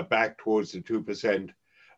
back 0.10 0.38
towards 0.38 0.74
the 0.74 0.82
2%, 0.82 1.50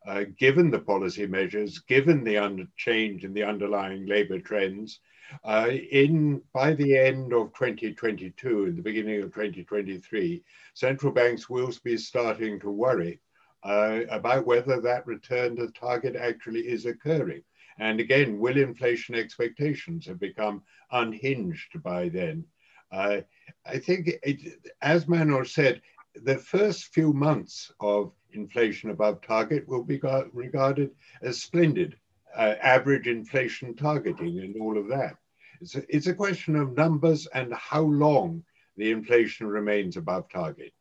uh, 0.06 0.24
given 0.38 0.70
the 0.70 0.78
policy 0.78 1.26
measures, 1.26 1.80
given 1.80 2.22
the 2.22 2.68
change 2.76 3.24
in 3.24 3.34
the 3.34 3.42
underlying 3.42 4.06
labor 4.06 4.38
trends, 4.38 5.00
uh, 5.44 5.68
in 5.70 6.42
by 6.52 6.72
the 6.74 6.96
end 6.96 7.32
of 7.32 7.52
2022 7.54 8.64
and 8.64 8.76
the 8.76 8.82
beginning 8.82 9.22
of 9.22 9.32
2023, 9.34 10.42
central 10.74 11.12
banks 11.12 11.48
will 11.48 11.72
be 11.84 11.96
starting 11.96 12.58
to 12.60 12.70
worry 12.70 13.20
uh, 13.62 14.00
about 14.10 14.46
whether 14.46 14.80
that 14.80 15.06
return 15.06 15.56
to 15.56 15.68
target 15.68 16.16
actually 16.16 16.60
is 16.60 16.86
occurring. 16.86 17.42
And 17.78 18.00
again, 18.00 18.38
will 18.38 18.56
inflation 18.56 19.14
expectations 19.14 20.06
have 20.06 20.18
become 20.18 20.62
unhinged 20.90 21.82
by 21.82 22.08
then? 22.08 22.44
Uh, 22.90 23.20
I 23.66 23.78
think, 23.78 24.10
it, 24.22 24.60
as 24.82 25.04
Manoj 25.04 25.48
said, 25.48 25.80
the 26.14 26.38
first 26.38 26.92
few 26.94 27.12
months 27.12 27.70
of 27.80 28.12
inflation 28.32 28.90
above 28.90 29.20
target 29.22 29.68
will 29.68 29.84
be 29.84 30.00
regarded 30.32 30.90
as 31.22 31.42
splendid 31.42 31.96
uh, 32.38 32.54
average 32.62 33.06
inflation 33.08 33.74
targeting 33.74 34.38
and 34.38 34.54
all 34.60 34.78
of 34.78 34.88
that. 34.88 35.16
It's 35.60 35.74
a, 35.74 35.82
it's 35.94 36.06
a 36.06 36.14
question 36.14 36.54
of 36.54 36.76
numbers 36.76 37.26
and 37.34 37.52
how 37.52 37.82
long 37.82 38.44
the 38.76 38.92
inflation 38.92 39.48
remains 39.48 39.96
above 39.96 40.28
target. 40.30 40.72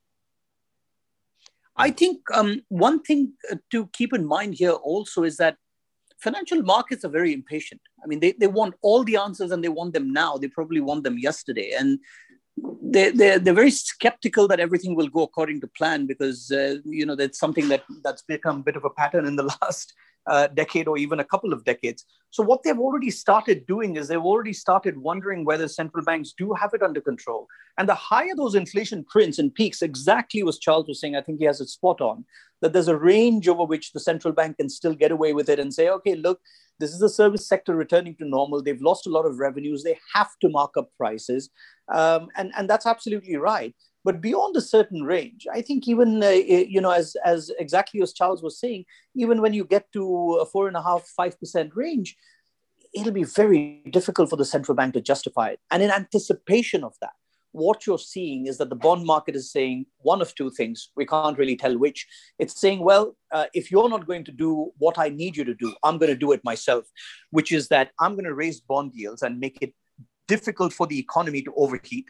I 1.75 1.91
think 1.91 2.19
um, 2.33 2.61
one 2.69 3.01
thing 3.01 3.33
uh, 3.51 3.55
to 3.71 3.87
keep 3.87 4.13
in 4.13 4.25
mind 4.25 4.55
here 4.55 4.71
also 4.71 5.23
is 5.23 5.37
that 5.37 5.57
financial 6.19 6.61
markets 6.61 7.03
are 7.05 7.09
very 7.09 7.33
impatient. 7.33 7.81
I 8.03 8.07
mean, 8.07 8.19
they, 8.19 8.33
they 8.33 8.47
want 8.47 8.75
all 8.81 9.03
the 9.03 9.17
answers 9.17 9.51
and 9.51 9.63
they 9.63 9.69
want 9.69 9.93
them 9.93 10.13
now. 10.13 10.37
They 10.37 10.47
probably 10.47 10.81
want 10.81 11.03
them 11.03 11.17
yesterday. 11.17 11.73
And 11.77 11.99
they, 12.81 13.11
they're, 13.11 13.39
they're 13.39 13.53
very 13.53 13.71
skeptical 13.71 14.47
that 14.47 14.59
everything 14.59 14.95
will 14.95 15.07
go 15.07 15.23
according 15.23 15.61
to 15.61 15.67
plan 15.67 16.07
because, 16.07 16.51
uh, 16.51 16.77
you 16.85 17.05
know, 17.05 17.15
that's 17.15 17.39
something 17.39 17.67
that, 17.69 17.83
that's 18.03 18.23
become 18.23 18.59
a 18.59 18.63
bit 18.63 18.75
of 18.75 18.85
a 18.85 18.89
pattern 18.89 19.25
in 19.25 19.35
the 19.35 19.43
last 19.61 19.93
decade 20.53 20.87
or 20.87 20.97
even 20.97 21.19
a 21.19 21.23
couple 21.23 21.53
of 21.53 21.63
decades. 21.63 22.05
So, 22.29 22.43
what 22.43 22.63
they've 22.63 22.79
already 22.79 23.11
started 23.11 23.65
doing 23.65 23.95
is 23.95 24.07
they've 24.07 24.19
already 24.19 24.53
started 24.53 24.97
wondering 24.97 25.45
whether 25.45 25.67
central 25.67 26.03
banks 26.03 26.33
do 26.37 26.53
have 26.53 26.71
it 26.73 26.83
under 26.83 27.01
control. 27.01 27.47
And 27.77 27.87
the 27.87 27.95
higher 27.95 28.35
those 28.35 28.55
inflation 28.55 29.05
prints 29.05 29.39
and 29.39 29.53
peaks, 29.53 29.81
exactly 29.81 30.43
as 30.47 30.59
Charles 30.59 30.87
was 30.87 30.99
saying, 30.99 31.15
I 31.15 31.21
think 31.21 31.39
he 31.39 31.45
has 31.45 31.61
it 31.61 31.69
spot 31.69 32.01
on, 32.01 32.25
that 32.61 32.73
there's 32.73 32.87
a 32.87 32.97
range 32.97 33.47
over 33.47 33.63
which 33.63 33.93
the 33.93 33.99
central 33.99 34.33
bank 34.33 34.57
can 34.57 34.69
still 34.69 34.93
get 34.93 35.11
away 35.11 35.33
with 35.33 35.49
it 35.49 35.59
and 35.59 35.73
say, 35.73 35.89
okay, 35.89 36.15
look, 36.15 36.39
this 36.79 36.91
is 36.91 36.99
the 36.99 37.09
service 37.09 37.47
sector 37.47 37.75
returning 37.75 38.15
to 38.17 38.27
normal. 38.27 38.61
They've 38.61 38.81
lost 38.81 39.07
a 39.07 39.11
lot 39.11 39.25
of 39.25 39.39
revenues. 39.39 39.83
They 39.83 39.97
have 40.13 40.29
to 40.41 40.49
mark 40.49 40.77
up 40.77 40.89
prices. 40.97 41.49
Um, 41.93 42.27
and, 42.35 42.51
and 42.57 42.69
that's 42.69 42.85
absolutely 42.85 43.37
right. 43.37 43.75
But 44.03 44.21
beyond 44.21 44.55
a 44.55 44.61
certain 44.61 45.03
range, 45.03 45.47
I 45.51 45.61
think 45.61 45.87
even 45.87 46.23
uh, 46.23 46.29
you 46.29 46.81
know, 46.81 46.91
as 46.91 47.15
as 47.25 47.51
exactly 47.59 48.01
as 48.01 48.13
Charles 48.13 48.41
was 48.41 48.59
saying, 48.59 48.85
even 49.15 49.41
when 49.41 49.53
you 49.53 49.65
get 49.65 49.91
to 49.93 50.35
a 50.35 50.45
four 50.45 50.67
and 50.67 50.77
a 50.77 50.81
half, 50.81 51.05
five 51.15 51.39
percent 51.39 51.75
range, 51.75 52.15
it'll 52.93 53.11
be 53.11 53.23
very 53.23 53.83
difficult 53.91 54.29
for 54.29 54.37
the 54.37 54.45
central 54.45 54.75
bank 54.75 54.93
to 54.93 55.01
justify 55.01 55.49
it. 55.49 55.59
And 55.71 55.83
in 55.83 55.91
anticipation 55.91 56.83
of 56.83 56.93
that, 57.01 57.13
what 57.51 57.85
you're 57.85 57.97
seeing 57.97 58.47
is 58.47 58.57
that 58.59 58.69
the 58.69 58.75
bond 58.75 59.05
market 59.05 59.35
is 59.35 59.51
saying 59.51 59.85
one 59.99 60.21
of 60.21 60.33
two 60.35 60.51
things. 60.51 60.89
We 60.95 61.05
can't 61.05 61.37
really 61.37 61.55
tell 61.55 61.77
which. 61.77 62.07
It's 62.39 62.59
saying, 62.59 62.79
well, 62.79 63.15
uh, 63.31 63.45
if 63.53 63.71
you're 63.71 63.89
not 63.89 64.07
going 64.07 64.23
to 64.25 64.31
do 64.31 64.71
what 64.77 64.99
I 64.99 65.09
need 65.09 65.35
you 65.35 65.43
to 65.43 65.55
do, 65.55 65.73
I'm 65.83 65.97
going 65.97 66.11
to 66.11 66.15
do 66.17 66.31
it 66.31 66.41
myself, 66.43 66.85
which 67.31 67.51
is 67.51 67.67
that 67.69 67.91
I'm 67.99 68.13
going 68.13 68.25
to 68.25 68.33
raise 68.33 68.59
bond 68.61 68.91
yields 68.93 69.21
and 69.21 69.39
make 69.39 69.57
it 69.61 69.73
difficult 70.27 70.73
for 70.73 70.87
the 70.87 70.99
economy 70.99 71.41
to 71.43 71.53
overheat. 71.55 72.05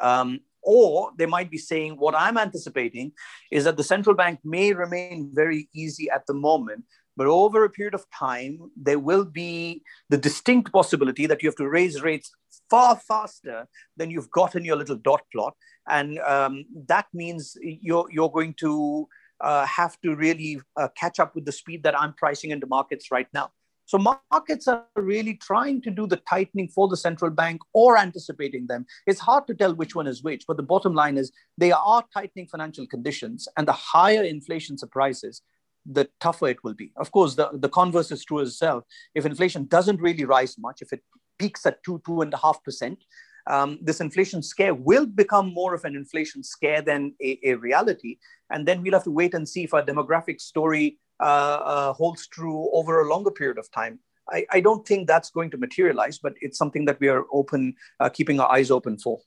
Um, 0.00 0.40
or 0.64 1.12
they 1.18 1.26
might 1.26 1.50
be 1.50 1.58
saying, 1.58 1.94
what 1.94 2.14
I'm 2.14 2.38
anticipating 2.38 3.12
is 3.50 3.64
that 3.64 3.76
the 3.76 3.84
central 3.84 4.16
bank 4.16 4.40
may 4.44 4.72
remain 4.72 5.30
very 5.32 5.68
easy 5.74 6.10
at 6.10 6.26
the 6.26 6.34
moment, 6.34 6.84
but 7.16 7.26
over 7.26 7.64
a 7.64 7.70
period 7.70 7.94
of 7.94 8.04
time, 8.10 8.58
there 8.76 8.98
will 8.98 9.24
be 9.24 9.82
the 10.08 10.18
distinct 10.18 10.72
possibility 10.72 11.26
that 11.26 11.42
you 11.42 11.48
have 11.48 11.56
to 11.56 11.68
raise 11.68 12.02
rates 12.02 12.32
far 12.70 12.96
faster 12.96 13.68
than 13.96 14.10
you've 14.10 14.30
got 14.30 14.54
in 14.54 14.64
your 14.64 14.76
little 14.76 14.96
dot 14.96 15.22
plot. 15.32 15.54
And 15.88 16.18
um, 16.20 16.64
that 16.88 17.06
means 17.12 17.56
you're, 17.60 18.06
you're 18.10 18.30
going 18.30 18.54
to 18.54 19.06
uh, 19.40 19.66
have 19.66 20.00
to 20.00 20.16
really 20.16 20.60
uh, 20.76 20.88
catch 20.96 21.20
up 21.20 21.34
with 21.34 21.44
the 21.44 21.52
speed 21.52 21.82
that 21.82 21.98
I'm 21.98 22.14
pricing 22.14 22.50
into 22.50 22.66
markets 22.66 23.10
right 23.10 23.28
now. 23.34 23.50
So 23.86 23.98
markets 23.98 24.66
are 24.66 24.86
really 24.96 25.34
trying 25.34 25.82
to 25.82 25.90
do 25.90 26.06
the 26.06 26.16
tightening 26.28 26.68
for 26.68 26.88
the 26.88 26.96
central 26.96 27.30
bank 27.30 27.60
or 27.72 27.98
anticipating 27.98 28.66
them. 28.66 28.86
It's 29.06 29.20
hard 29.20 29.46
to 29.46 29.54
tell 29.54 29.74
which 29.74 29.94
one 29.94 30.06
is 30.06 30.22
which, 30.22 30.44
but 30.46 30.56
the 30.56 30.62
bottom 30.62 30.94
line 30.94 31.18
is 31.18 31.32
they 31.58 31.72
are 31.72 32.04
tightening 32.12 32.46
financial 32.46 32.86
conditions, 32.86 33.46
and 33.56 33.68
the 33.68 33.72
higher 33.72 34.22
inflation 34.22 34.78
surprises 34.78 35.42
the 35.86 36.08
tougher 36.20 36.48
it 36.48 36.64
will 36.64 36.74
be. 36.74 36.92
Of 36.96 37.12
course, 37.12 37.34
the, 37.34 37.50
the 37.52 37.68
converse 37.68 38.10
is 38.10 38.24
true 38.24 38.40
as 38.40 38.58
well. 38.60 38.86
If 39.14 39.26
inflation 39.26 39.66
doesn't 39.66 40.00
really 40.00 40.24
rise 40.24 40.56
much, 40.58 40.80
if 40.80 40.92
it 40.92 41.02
peaks 41.38 41.66
at 41.66 41.82
two, 41.82 42.00
two 42.06 42.22
and 42.22 42.32
a 42.32 42.38
half 42.38 42.62
percent, 42.64 43.04
um, 43.46 43.78
this 43.82 44.00
inflation 44.00 44.42
scare 44.42 44.74
will 44.74 45.04
become 45.04 45.52
more 45.52 45.74
of 45.74 45.84
an 45.84 45.94
inflation 45.94 46.42
scare 46.42 46.80
than 46.80 47.14
a, 47.22 47.38
a, 47.44 47.54
reality. 47.54 48.16
And 48.50 48.66
then 48.66 48.80
we'll 48.80 48.94
have 48.94 49.04
to 49.04 49.10
wait 49.10 49.34
and 49.34 49.46
see 49.46 49.64
if 49.64 49.74
our 49.74 49.82
demographic 49.82 50.40
story 50.40 50.98
holds 51.24 52.26
true 52.28 52.70
over 52.72 53.00
a 53.00 53.08
longer 53.08 53.30
period 53.30 53.58
of 53.58 53.70
time. 53.70 53.98
I, 54.30 54.46
I, 54.50 54.60
don't 54.60 54.86
think 54.86 55.06
that's 55.06 55.30
going 55.30 55.50
to 55.50 55.58
materialize, 55.58 56.18
but 56.18 56.32
it's 56.40 56.56
something 56.56 56.86
that 56.86 56.98
we 56.98 57.08
are 57.08 57.24
open, 57.30 57.74
uh, 58.00 58.08
keeping 58.08 58.40
our 58.40 58.50
eyes 58.50 58.70
open 58.70 58.98
for. 58.98 59.20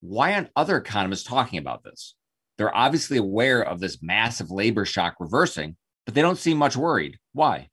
Why 0.00 0.34
aren't 0.34 0.50
other 0.56 0.76
economists 0.76 1.24
talking 1.24 1.58
about 1.58 1.82
this? 1.82 2.14
They're 2.58 2.76
obviously 2.76 3.16
aware 3.16 3.62
of 3.62 3.80
this 3.80 4.02
massive 4.02 4.50
labor 4.50 4.84
shock 4.84 5.14
reversing, 5.20 5.76
but 6.04 6.14
they 6.14 6.22
don't 6.22 6.38
seem 6.38 6.58
much 6.58 6.76
worried. 6.76 7.18
Why? 7.32 7.70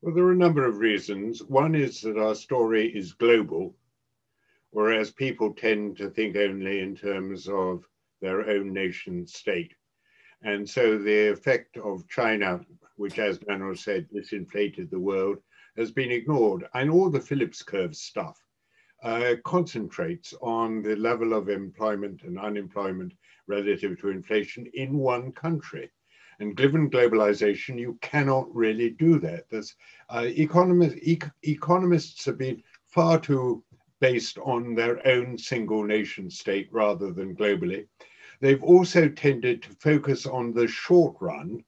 Well, 0.00 0.14
there 0.14 0.24
are 0.24 0.32
a 0.32 0.36
number 0.36 0.66
of 0.66 0.78
reasons. 0.78 1.42
One 1.42 1.74
is 1.74 2.00
that 2.00 2.16
our 2.16 2.34
story 2.34 2.88
is 2.88 3.12
global, 3.12 3.76
whereas 4.70 5.10
people 5.10 5.52
tend 5.52 5.98
to 5.98 6.08
think 6.08 6.36
only 6.36 6.80
in 6.80 6.96
terms 6.96 7.46
of 7.48 7.84
their 8.22 8.48
own 8.48 8.72
nation 8.72 9.26
state. 9.26 9.74
And 10.42 10.68
so 10.68 10.98
the 10.98 11.28
effect 11.28 11.76
of 11.76 12.08
China, 12.08 12.60
which, 12.96 13.18
as 13.18 13.38
Daniel 13.38 13.76
said, 13.76 14.08
disinflated 14.10 14.90
the 14.90 14.98
world, 14.98 15.38
has 15.76 15.90
been 15.90 16.10
ignored. 16.10 16.66
And 16.74 16.90
all 16.90 17.10
the 17.10 17.20
Phillips 17.20 17.62
curve 17.62 17.94
stuff 17.94 18.38
uh, 19.02 19.34
concentrates 19.44 20.34
on 20.40 20.82
the 20.82 20.96
level 20.96 21.32
of 21.32 21.48
employment 21.48 22.22
and 22.22 22.38
unemployment 22.38 23.12
relative 23.46 24.00
to 24.00 24.10
inflation 24.10 24.66
in 24.74 24.98
one 24.98 25.32
country. 25.32 25.90
And 26.38 26.56
given 26.56 26.90
globalization, 26.90 27.78
you 27.78 27.98
cannot 28.00 28.54
really 28.54 28.90
do 28.90 29.18
that. 29.18 29.44
Uh, 30.08 30.26
economists, 30.26 30.98
economists 31.42 32.24
have 32.24 32.38
been 32.38 32.62
far 32.86 33.20
too 33.20 33.62
based 34.00 34.38
on 34.38 34.74
their 34.74 35.06
own 35.06 35.36
single 35.36 35.84
nation 35.84 36.30
state 36.30 36.68
rather 36.72 37.12
than 37.12 37.36
globally. 37.36 37.86
They've 38.40 38.62
also 38.62 39.08
tended 39.08 39.62
to 39.62 39.70
focus 39.70 40.26
on 40.26 40.52
the 40.52 40.66
short 40.66 41.16
run 41.20 41.64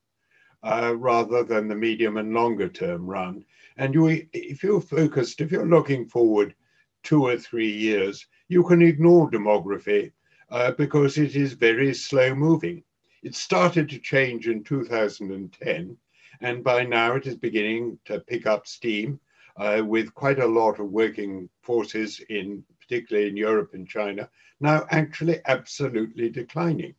uh, 0.62 0.94
rather 0.96 1.42
than 1.42 1.68
the 1.68 1.74
medium 1.74 2.16
and 2.16 2.32
longer 2.32 2.68
term 2.68 3.06
run. 3.06 3.44
And 3.76 3.94
you, 3.94 4.26
if 4.32 4.62
you're 4.62 4.80
focused, 4.80 5.40
if 5.40 5.50
you're 5.50 5.66
looking 5.66 6.06
forward 6.06 6.54
two 7.02 7.26
or 7.26 7.36
three 7.36 7.70
years, 7.70 8.26
you 8.48 8.62
can 8.64 8.82
ignore 8.82 9.30
demography 9.30 10.12
uh, 10.50 10.72
because 10.72 11.18
it 11.18 11.34
is 11.36 11.54
very 11.54 11.94
slow 11.94 12.34
moving. 12.34 12.82
It 13.22 13.34
started 13.34 13.88
to 13.90 13.98
change 13.98 14.48
in 14.48 14.64
2010, 14.64 15.96
and 16.40 16.64
by 16.64 16.84
now 16.84 17.14
it 17.14 17.26
is 17.26 17.36
beginning 17.36 17.98
to 18.06 18.20
pick 18.20 18.46
up 18.46 18.66
steam 18.66 19.20
uh, 19.56 19.82
with 19.84 20.14
quite 20.14 20.38
a 20.38 20.46
lot 20.46 20.80
of 20.80 20.90
working 20.90 21.48
forces 21.62 22.20
in, 22.28 22.64
particularly 22.92 23.30
in 23.30 23.36
Europe 23.38 23.70
and 23.72 23.88
China, 23.88 24.28
now 24.60 24.84
actually 24.90 25.40
absolutely 25.46 26.28
declining. 26.28 26.94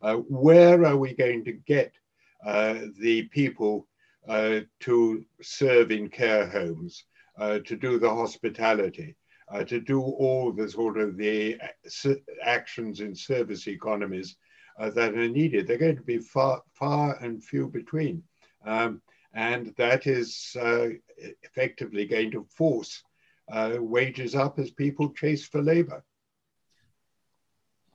Uh, 0.00 0.16
where 0.16 0.82
are 0.86 0.96
we 0.96 1.12
going 1.12 1.44
to 1.44 1.52
get 1.52 1.92
uh, 2.46 2.76
the 2.98 3.22
people 3.24 3.86
uh, 4.28 4.60
to 4.80 5.22
serve 5.42 5.90
in 5.90 6.08
care 6.08 6.46
homes, 6.46 7.04
uh, 7.38 7.58
to 7.66 7.76
do 7.76 7.98
the 7.98 8.08
hospitality, 8.08 9.14
uh, 9.52 9.62
to 9.62 9.78
do 9.78 10.00
all 10.00 10.52
the 10.52 10.70
sort 10.70 10.96
of 10.96 11.18
the 11.18 11.58
actions 12.42 13.00
in 13.00 13.14
service 13.14 13.68
economies 13.68 14.36
uh, 14.80 14.88
that 14.88 15.12
are 15.12 15.28
needed. 15.28 15.66
They're 15.66 15.76
going 15.76 15.96
to 15.96 16.02
be 16.02 16.18
far, 16.18 16.62
far 16.72 17.18
and 17.22 17.44
few 17.44 17.68
between. 17.68 18.22
Um, 18.64 19.02
and 19.34 19.74
that 19.76 20.06
is 20.06 20.56
uh, 20.58 20.88
effectively 21.42 22.06
going 22.06 22.30
to 22.30 22.46
force 22.56 23.02
uh, 23.50 23.76
wages 23.78 24.34
up 24.34 24.58
as 24.58 24.70
people 24.70 25.10
chase 25.10 25.46
for 25.46 25.62
labor. 25.62 26.02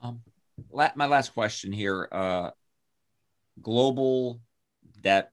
Um, 0.02 0.22
my 0.72 1.06
last 1.06 1.34
question 1.34 1.72
here 1.72 2.08
uh, 2.12 2.52
global 3.62 4.40
debt, 5.02 5.32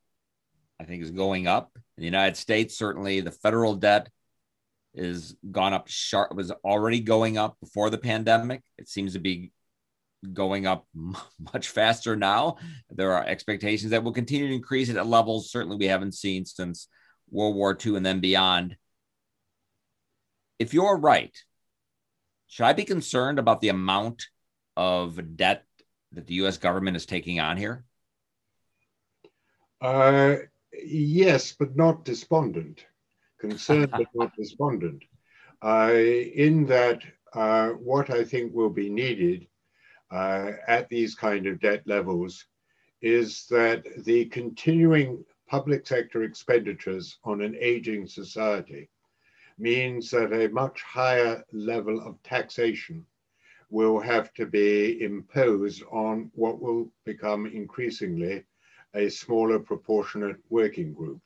I 0.81 0.85
think, 0.85 1.03
is 1.03 1.11
going 1.11 1.47
up. 1.47 1.71
In 1.75 2.03
the 2.03 2.07
United 2.07 2.37
States, 2.37 2.77
certainly 2.77 3.21
the 3.21 3.31
federal 3.31 3.75
debt 3.75 4.09
is 4.95 5.37
gone 5.51 5.73
up 5.73 5.87
sharp 5.89 6.35
was 6.35 6.51
already 6.65 7.01
going 7.01 7.39
up 7.39 7.57
before 7.61 7.91
the 7.91 7.99
pandemic 7.99 8.63
it 8.79 8.89
seems 8.89 9.13
to 9.13 9.19
be 9.19 9.53
going 10.33 10.67
up 10.67 10.87
much 11.53 11.69
faster 11.69 12.17
now 12.17 12.57
there 12.91 13.13
are 13.13 13.25
expectations 13.25 13.91
that 13.91 14.03
will 14.03 14.13
continue 14.13 14.49
to 14.49 14.55
increase 14.55 14.91
at 14.91 15.07
levels 15.07 15.51
certainly 15.51 15.77
we 15.77 15.87
haven't 15.87 16.15
seen 16.15 16.45
since 16.45 16.89
world 17.31 17.55
war 17.55 17.77
ii 17.87 17.97
and 17.97 18.05
then 18.05 18.19
beyond 18.19 18.77
if 20.59 20.75
you're 20.75 20.97
right 20.97 21.37
should 22.47 22.65
i 22.65 22.73
be 22.73 22.85
concerned 22.85 23.39
about 23.39 23.61
the 23.61 23.69
amount 23.69 24.27
of 24.79 25.37
debt 25.37 25.65
that 26.13 26.27
the 26.27 26.35
us 26.35 26.57
government 26.57 26.97
is 26.97 27.05
taking 27.05 27.41
on 27.41 27.57
here? 27.57 27.85
Uh, 29.81 30.37
yes 30.73 31.53
but 31.53 31.77
not 31.77 32.05
despondent. 32.05 32.85
Concerned 33.41 33.91
but 33.91 34.07
not 34.15 34.33
despondent, 34.39 35.03
uh, 35.63 35.93
in 35.93 36.67
that 36.67 37.03
uh, 37.35 37.71
what 37.71 38.11
I 38.11 38.25
think 38.25 38.55
will 38.55 38.71
be 38.71 38.89
needed 38.89 39.47
uh, 40.11 40.53
at 40.67 40.89
these 40.89 41.15
kind 41.15 41.47
of 41.47 41.61
debt 41.61 41.83
levels 41.87 42.47
is 43.03 43.47
that 43.51 43.85
the 44.05 44.25
continuing 44.27 45.25
public 45.49 45.87
sector 45.87 46.23
expenditures 46.23 47.19
on 47.25 47.43
an 47.43 47.57
aging 47.61 48.07
society 48.07 48.89
means 49.59 50.11
that 50.11 50.33
a 50.33 50.49
much 50.49 50.83
higher 50.83 51.45
level 51.53 52.01
of 52.01 52.23
taxation 52.23 53.05
will 53.71 54.01
have 54.01 54.33
to 54.35 54.47
be 54.47 55.03
imposed 55.03 55.83
on 55.91 56.31
what 56.35 56.61
will 56.61 56.91
become 57.05 57.47
increasingly 57.47 58.45
a 58.95 59.09
smaller 59.09 59.59
proportionate 59.59 60.39
working 60.49 60.93
group. 60.95 61.21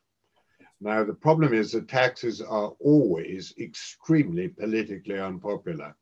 Now, 0.81 1.05
the 1.05 1.15
problem 1.15 1.55
is 1.55 1.71
that 1.73 1.87
taxes 1.87 2.41
are 2.41 2.75
always 2.81 3.55
extremely 3.61 4.49
politically 4.49 5.21
unpopular. 5.21 5.95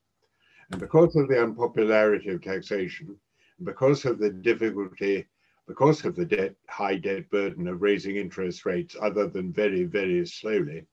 And 0.70 0.80
because 0.80 1.16
of 1.16 1.28
the 1.28 1.42
unpopularity 1.42 2.30
of 2.30 2.42
taxation, 2.42 3.18
because 3.62 4.06
of 4.06 4.18
the 4.18 4.30
difficulty, 4.30 5.26
because 5.66 6.04
of 6.06 6.16
the 6.16 6.24
debt, 6.24 6.54
high 6.68 6.96
debt 6.96 7.28
burden 7.28 7.68
of 7.68 7.82
raising 7.82 8.16
interest 8.16 8.64
rates, 8.64 8.96
other 9.00 9.26
than 9.26 9.52
very, 9.52 9.84
very 9.84 10.24
slowly, 10.24 10.86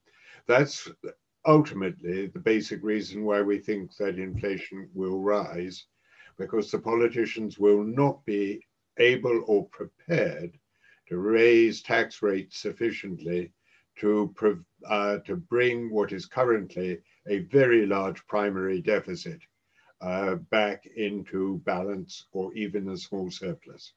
that's 0.47 0.89
ultimately 1.47 2.27
the 2.27 2.39
basic 2.39 2.83
reason 2.83 3.23
why 3.23 3.41
we 3.41 3.57
think 3.57 3.95
that 3.95 4.19
inflation 4.19 4.89
will 4.93 5.19
rise, 5.19 5.85
because 6.37 6.69
the 6.69 6.79
politicians 6.79 7.57
will 7.57 7.83
not 7.83 8.23
be 8.25 8.61
able 8.99 9.43
or 9.47 9.65
prepared 9.69 10.51
to 11.07 11.17
raise 11.17 11.81
tax 11.81 12.21
rates 12.21 12.59
sufficiently 12.59 13.51
to, 13.97 14.33
uh, 14.87 15.17
to 15.25 15.37
bring 15.37 15.89
what 15.89 16.11
is 16.11 16.25
currently 16.25 16.99
a 17.27 17.39
very 17.39 17.85
large 17.85 18.25
primary 18.27 18.81
deficit 18.81 19.39
uh, 20.01 20.35
back 20.35 20.85
into 20.95 21.61
balance 21.65 22.27
or 22.33 22.53
even 22.53 22.89
a 22.89 22.97
small 22.97 23.31
surplus? 23.31 23.93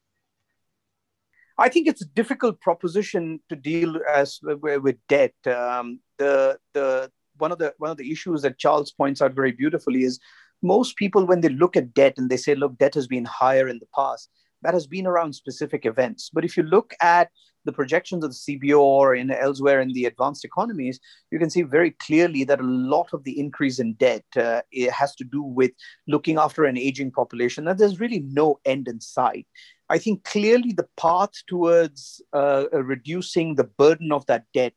I 1.58 1.68
think 1.68 1.88
it's 1.88 2.00
a 2.00 2.06
difficult 2.06 2.60
proposition 2.60 3.40
to 3.50 3.56
deal 3.56 3.98
as 4.10 4.40
with 4.42 4.96
debt. 5.08 5.34
Um, 5.46 6.00
the 6.16 6.58
the 6.72 7.10
one 7.40 7.53
of 7.53 7.59
the 7.59 7.74
one 7.79 7.90
of 7.90 7.96
the 7.96 8.11
issues 8.11 8.42
that 8.42 8.59
Charles 8.59 8.90
points 8.90 9.22
out 9.22 9.33
very 9.33 9.53
beautifully 9.53 10.05
is 10.05 10.20
most 10.62 10.96
people 10.96 11.24
when 11.26 11.40
they 11.40 11.48
look 11.48 11.76
at 11.76 11.94
debt 11.94 12.14
and 12.18 12.31
they 12.31 12.37
say, 12.37 12.55
look, 12.55 12.76
debt 12.79 12.94
has 12.94 13.07
been 13.07 13.24
higher 13.24 13.68
in 13.68 13.79
the 13.79 13.88
past, 13.94 14.29
that 14.62 14.74
has 14.74 14.87
been 14.87 15.07
around 15.07 15.35
specific 15.35 15.87
events. 15.87 16.31
But 16.33 16.44
if 16.44 16.57
you 16.57 16.62
look 16.62 16.92
at 17.00 17.31
the 17.64 17.72
projections 17.72 18.24
of 18.24 18.31
the 18.31 18.59
CBO 18.59 18.79
or 18.79 19.14
in 19.14 19.31
elsewhere 19.31 19.81
in 19.81 19.92
the 19.92 20.07
advanced 20.07 20.44
economies, 20.44 20.98
you 21.31 21.38
can 21.38 21.50
see 21.50 21.62
very 21.62 21.90
clearly 21.90 22.44
that 22.44 22.61
a 22.61 22.64
lot 22.64 23.09
of 23.12 23.24
the 23.24 23.38
increase 23.38 23.79
in 23.79 23.94
debt 23.94 24.24
uh, 24.37 24.62
has 24.92 25.14
to 25.16 25.24
do 25.24 25.42
with 25.42 25.72
looking 26.09 26.38
after 26.38 26.64
an 26.64 26.79
aging 26.79 27.11
population, 27.11 27.64
That 27.64 27.79
there's 27.79 28.00
really 28.00 28.20
no 28.20 28.59
end 28.64 28.88
in 28.88 29.00
sight. 29.00 29.46
I 29.90 29.98
think 29.98 30.24
clearly 30.24 30.72
the 30.72 30.88
path 30.96 31.33
towards 31.48 32.22
uh, 32.33 32.66
reducing 32.72 33.57
the 33.57 33.64
burden 33.64 34.12
of 34.12 34.24
that 34.26 34.44
debt 34.55 34.72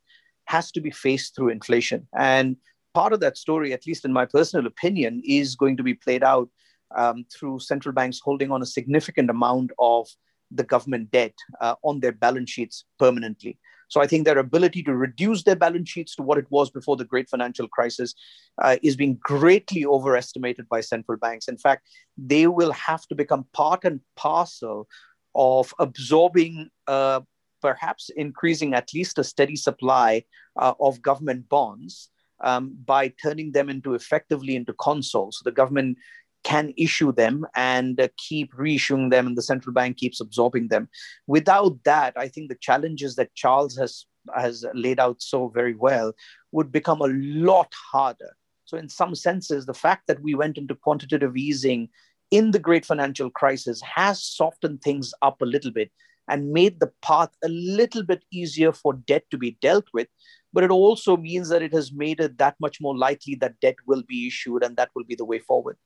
has 0.46 0.72
to 0.72 0.82
be 0.82 0.92
faced 0.92 1.36
through 1.36 1.50
inflation. 1.50 2.08
And 2.18 2.58
part 2.94 3.14
of 3.14 3.20
that 3.22 3.38
story, 3.38 3.74
at 3.74 3.88
least 3.88 4.06
in 4.06 4.14
my 4.14 4.26
personal 4.26 4.68
opinion, 4.68 5.22
is 5.26 5.56
going 5.56 5.78
to 5.78 5.84
be 5.84 5.94
played 5.94 6.24
out 6.24 6.50
um, 6.96 7.26
through 7.34 7.60
central 7.60 7.94
banks 7.94 8.20
holding 8.24 8.52
on 8.52 8.62
a 8.62 8.68
significant 8.68 9.30
amount 9.30 9.72
of 9.80 10.08
the 10.52 10.64
government 10.64 11.10
debt 11.12 11.34
uh, 11.62 11.76
on 11.84 12.00
their 12.00 12.12
balance 12.12 12.52
sheets 12.52 12.86
permanently. 13.00 13.58
So 13.90 14.02
I 14.02 14.08
think 14.08 14.26
their 14.26 14.40
ability 14.40 14.82
to 14.84 14.96
reduce 14.96 15.44
their 15.44 15.56
balance 15.56 15.90
sheets 15.90 16.16
to 16.16 16.24
what 16.24 16.40
it 16.40 16.48
was 16.50 16.72
before 16.72 16.96
the 16.98 17.06
great 17.06 17.30
financial 17.30 17.68
crisis 17.68 18.16
uh, 18.60 18.78
is 18.82 18.96
being 18.96 19.20
greatly 19.22 19.86
overestimated 19.86 20.68
by 20.68 20.82
central 20.82 21.18
banks. 21.18 21.48
In 21.48 21.58
fact, 21.58 21.88
they 22.18 22.48
will 22.48 22.72
have 22.72 23.06
to 23.08 23.16
become 23.16 23.46
part 23.54 23.84
and 23.84 24.00
parcel 24.16 24.88
of 25.36 25.74
absorbing, 25.80 26.70
uh, 26.88 27.22
perhaps 27.64 28.12
increasing 28.16 28.76
at 28.76 28.94
least 28.94 29.18
a 29.18 29.24
steady 29.24 29.56
supply 29.56 30.24
uh, 30.62 30.74
of 30.80 31.02
government 31.02 31.50
bonds 31.50 32.10
um, 32.44 32.76
by 32.86 33.08
turning 33.24 33.54
them 33.54 33.70
into 33.70 33.96
effectively 33.96 34.56
into 34.56 34.74
consols. 34.74 35.40
So 35.40 35.50
the 35.50 35.56
government 35.62 35.98
can 36.44 36.74
issue 36.78 37.12
them 37.14 37.46
and 37.56 38.00
uh, 38.00 38.10
keep 38.18 38.54
reissuing 38.54 39.10
them, 39.10 39.26
and 39.28 39.38
the 39.38 39.50
central 39.52 39.74
bank 39.74 39.98
keeps 39.98 40.20
absorbing 40.20 40.68
them. 40.68 40.90
Without 41.26 41.82
that, 41.86 42.14
I 42.18 42.28
think 42.28 42.50
the 42.50 42.64
challenges 42.68 43.16
that 43.16 43.34
Charles 43.34 43.78
has 43.78 44.06
has 44.36 44.66
laid 44.74 45.00
out 45.00 45.22
so 45.22 45.50
very 45.50 45.76
well 45.76 46.14
would 46.52 46.72
become 46.72 47.02
a 47.02 47.14
lot 47.44 47.74
harder. 47.92 48.32
So, 48.66 48.78
in 48.78 48.90
some 48.90 49.16
senses, 49.16 49.66
the 49.66 49.74
fact 49.74 50.08
that 50.08 50.22
we 50.22 50.36
went 50.36 50.58
into 50.58 50.76
quantitative 50.76 51.36
easing 51.38 51.90
in 52.32 52.52
the 52.52 52.60
great 52.68 52.86
financial 52.86 53.30
crisis 53.30 53.82
has 53.82 54.24
softened 54.24 54.82
things 54.82 55.14
up 55.22 55.42
a 55.42 55.52
little 55.56 55.72
bit 55.72 55.92
and 56.28 56.52
made 56.52 56.80
the 56.80 56.92
path 57.02 57.30
a 57.44 57.50
little 57.50 58.04
bit 58.04 58.24
easier 58.32 58.72
for 58.72 58.94
debt 58.94 59.24
to 59.32 59.38
be 59.38 59.58
dealt 59.62 59.86
with. 59.94 60.08
But 60.52 60.64
it 60.64 60.72
also 60.72 61.18
means 61.18 61.50
that 61.50 61.62
it 61.62 61.74
has 61.74 61.92
made 61.92 62.20
it 62.20 62.38
that 62.38 62.56
much 62.60 62.80
more 62.80 62.96
likely 62.96 63.36
that 63.36 63.60
debt 63.60 63.76
will 63.88 64.04
be 64.08 64.28
issued 64.28 64.64
and 64.64 64.78
that 64.78 64.90
will 64.96 65.04
be 65.04 65.16
the 65.16 65.26
way 65.26 65.40
forward. 65.40 65.78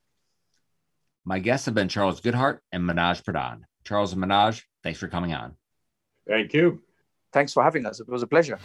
My 1.24 1.38
guests 1.38 1.66
have 1.66 1.74
been 1.74 1.88
Charles 1.88 2.20
Goodhart 2.20 2.60
and 2.72 2.84
Manoj 2.84 3.22
Pradhan. 3.22 3.62
Charles 3.84 4.12
and 4.12 4.22
Manoj, 4.22 4.62
thanks 4.82 4.98
for 4.98 5.08
coming 5.08 5.32
on. 5.32 5.54
Thank 6.26 6.52
you. 6.52 6.82
Thanks 7.32 7.52
for 7.52 7.62
having 7.62 7.86
us. 7.86 8.00
It 8.00 8.08
was 8.08 8.22
a 8.22 8.26
pleasure. 8.26 8.58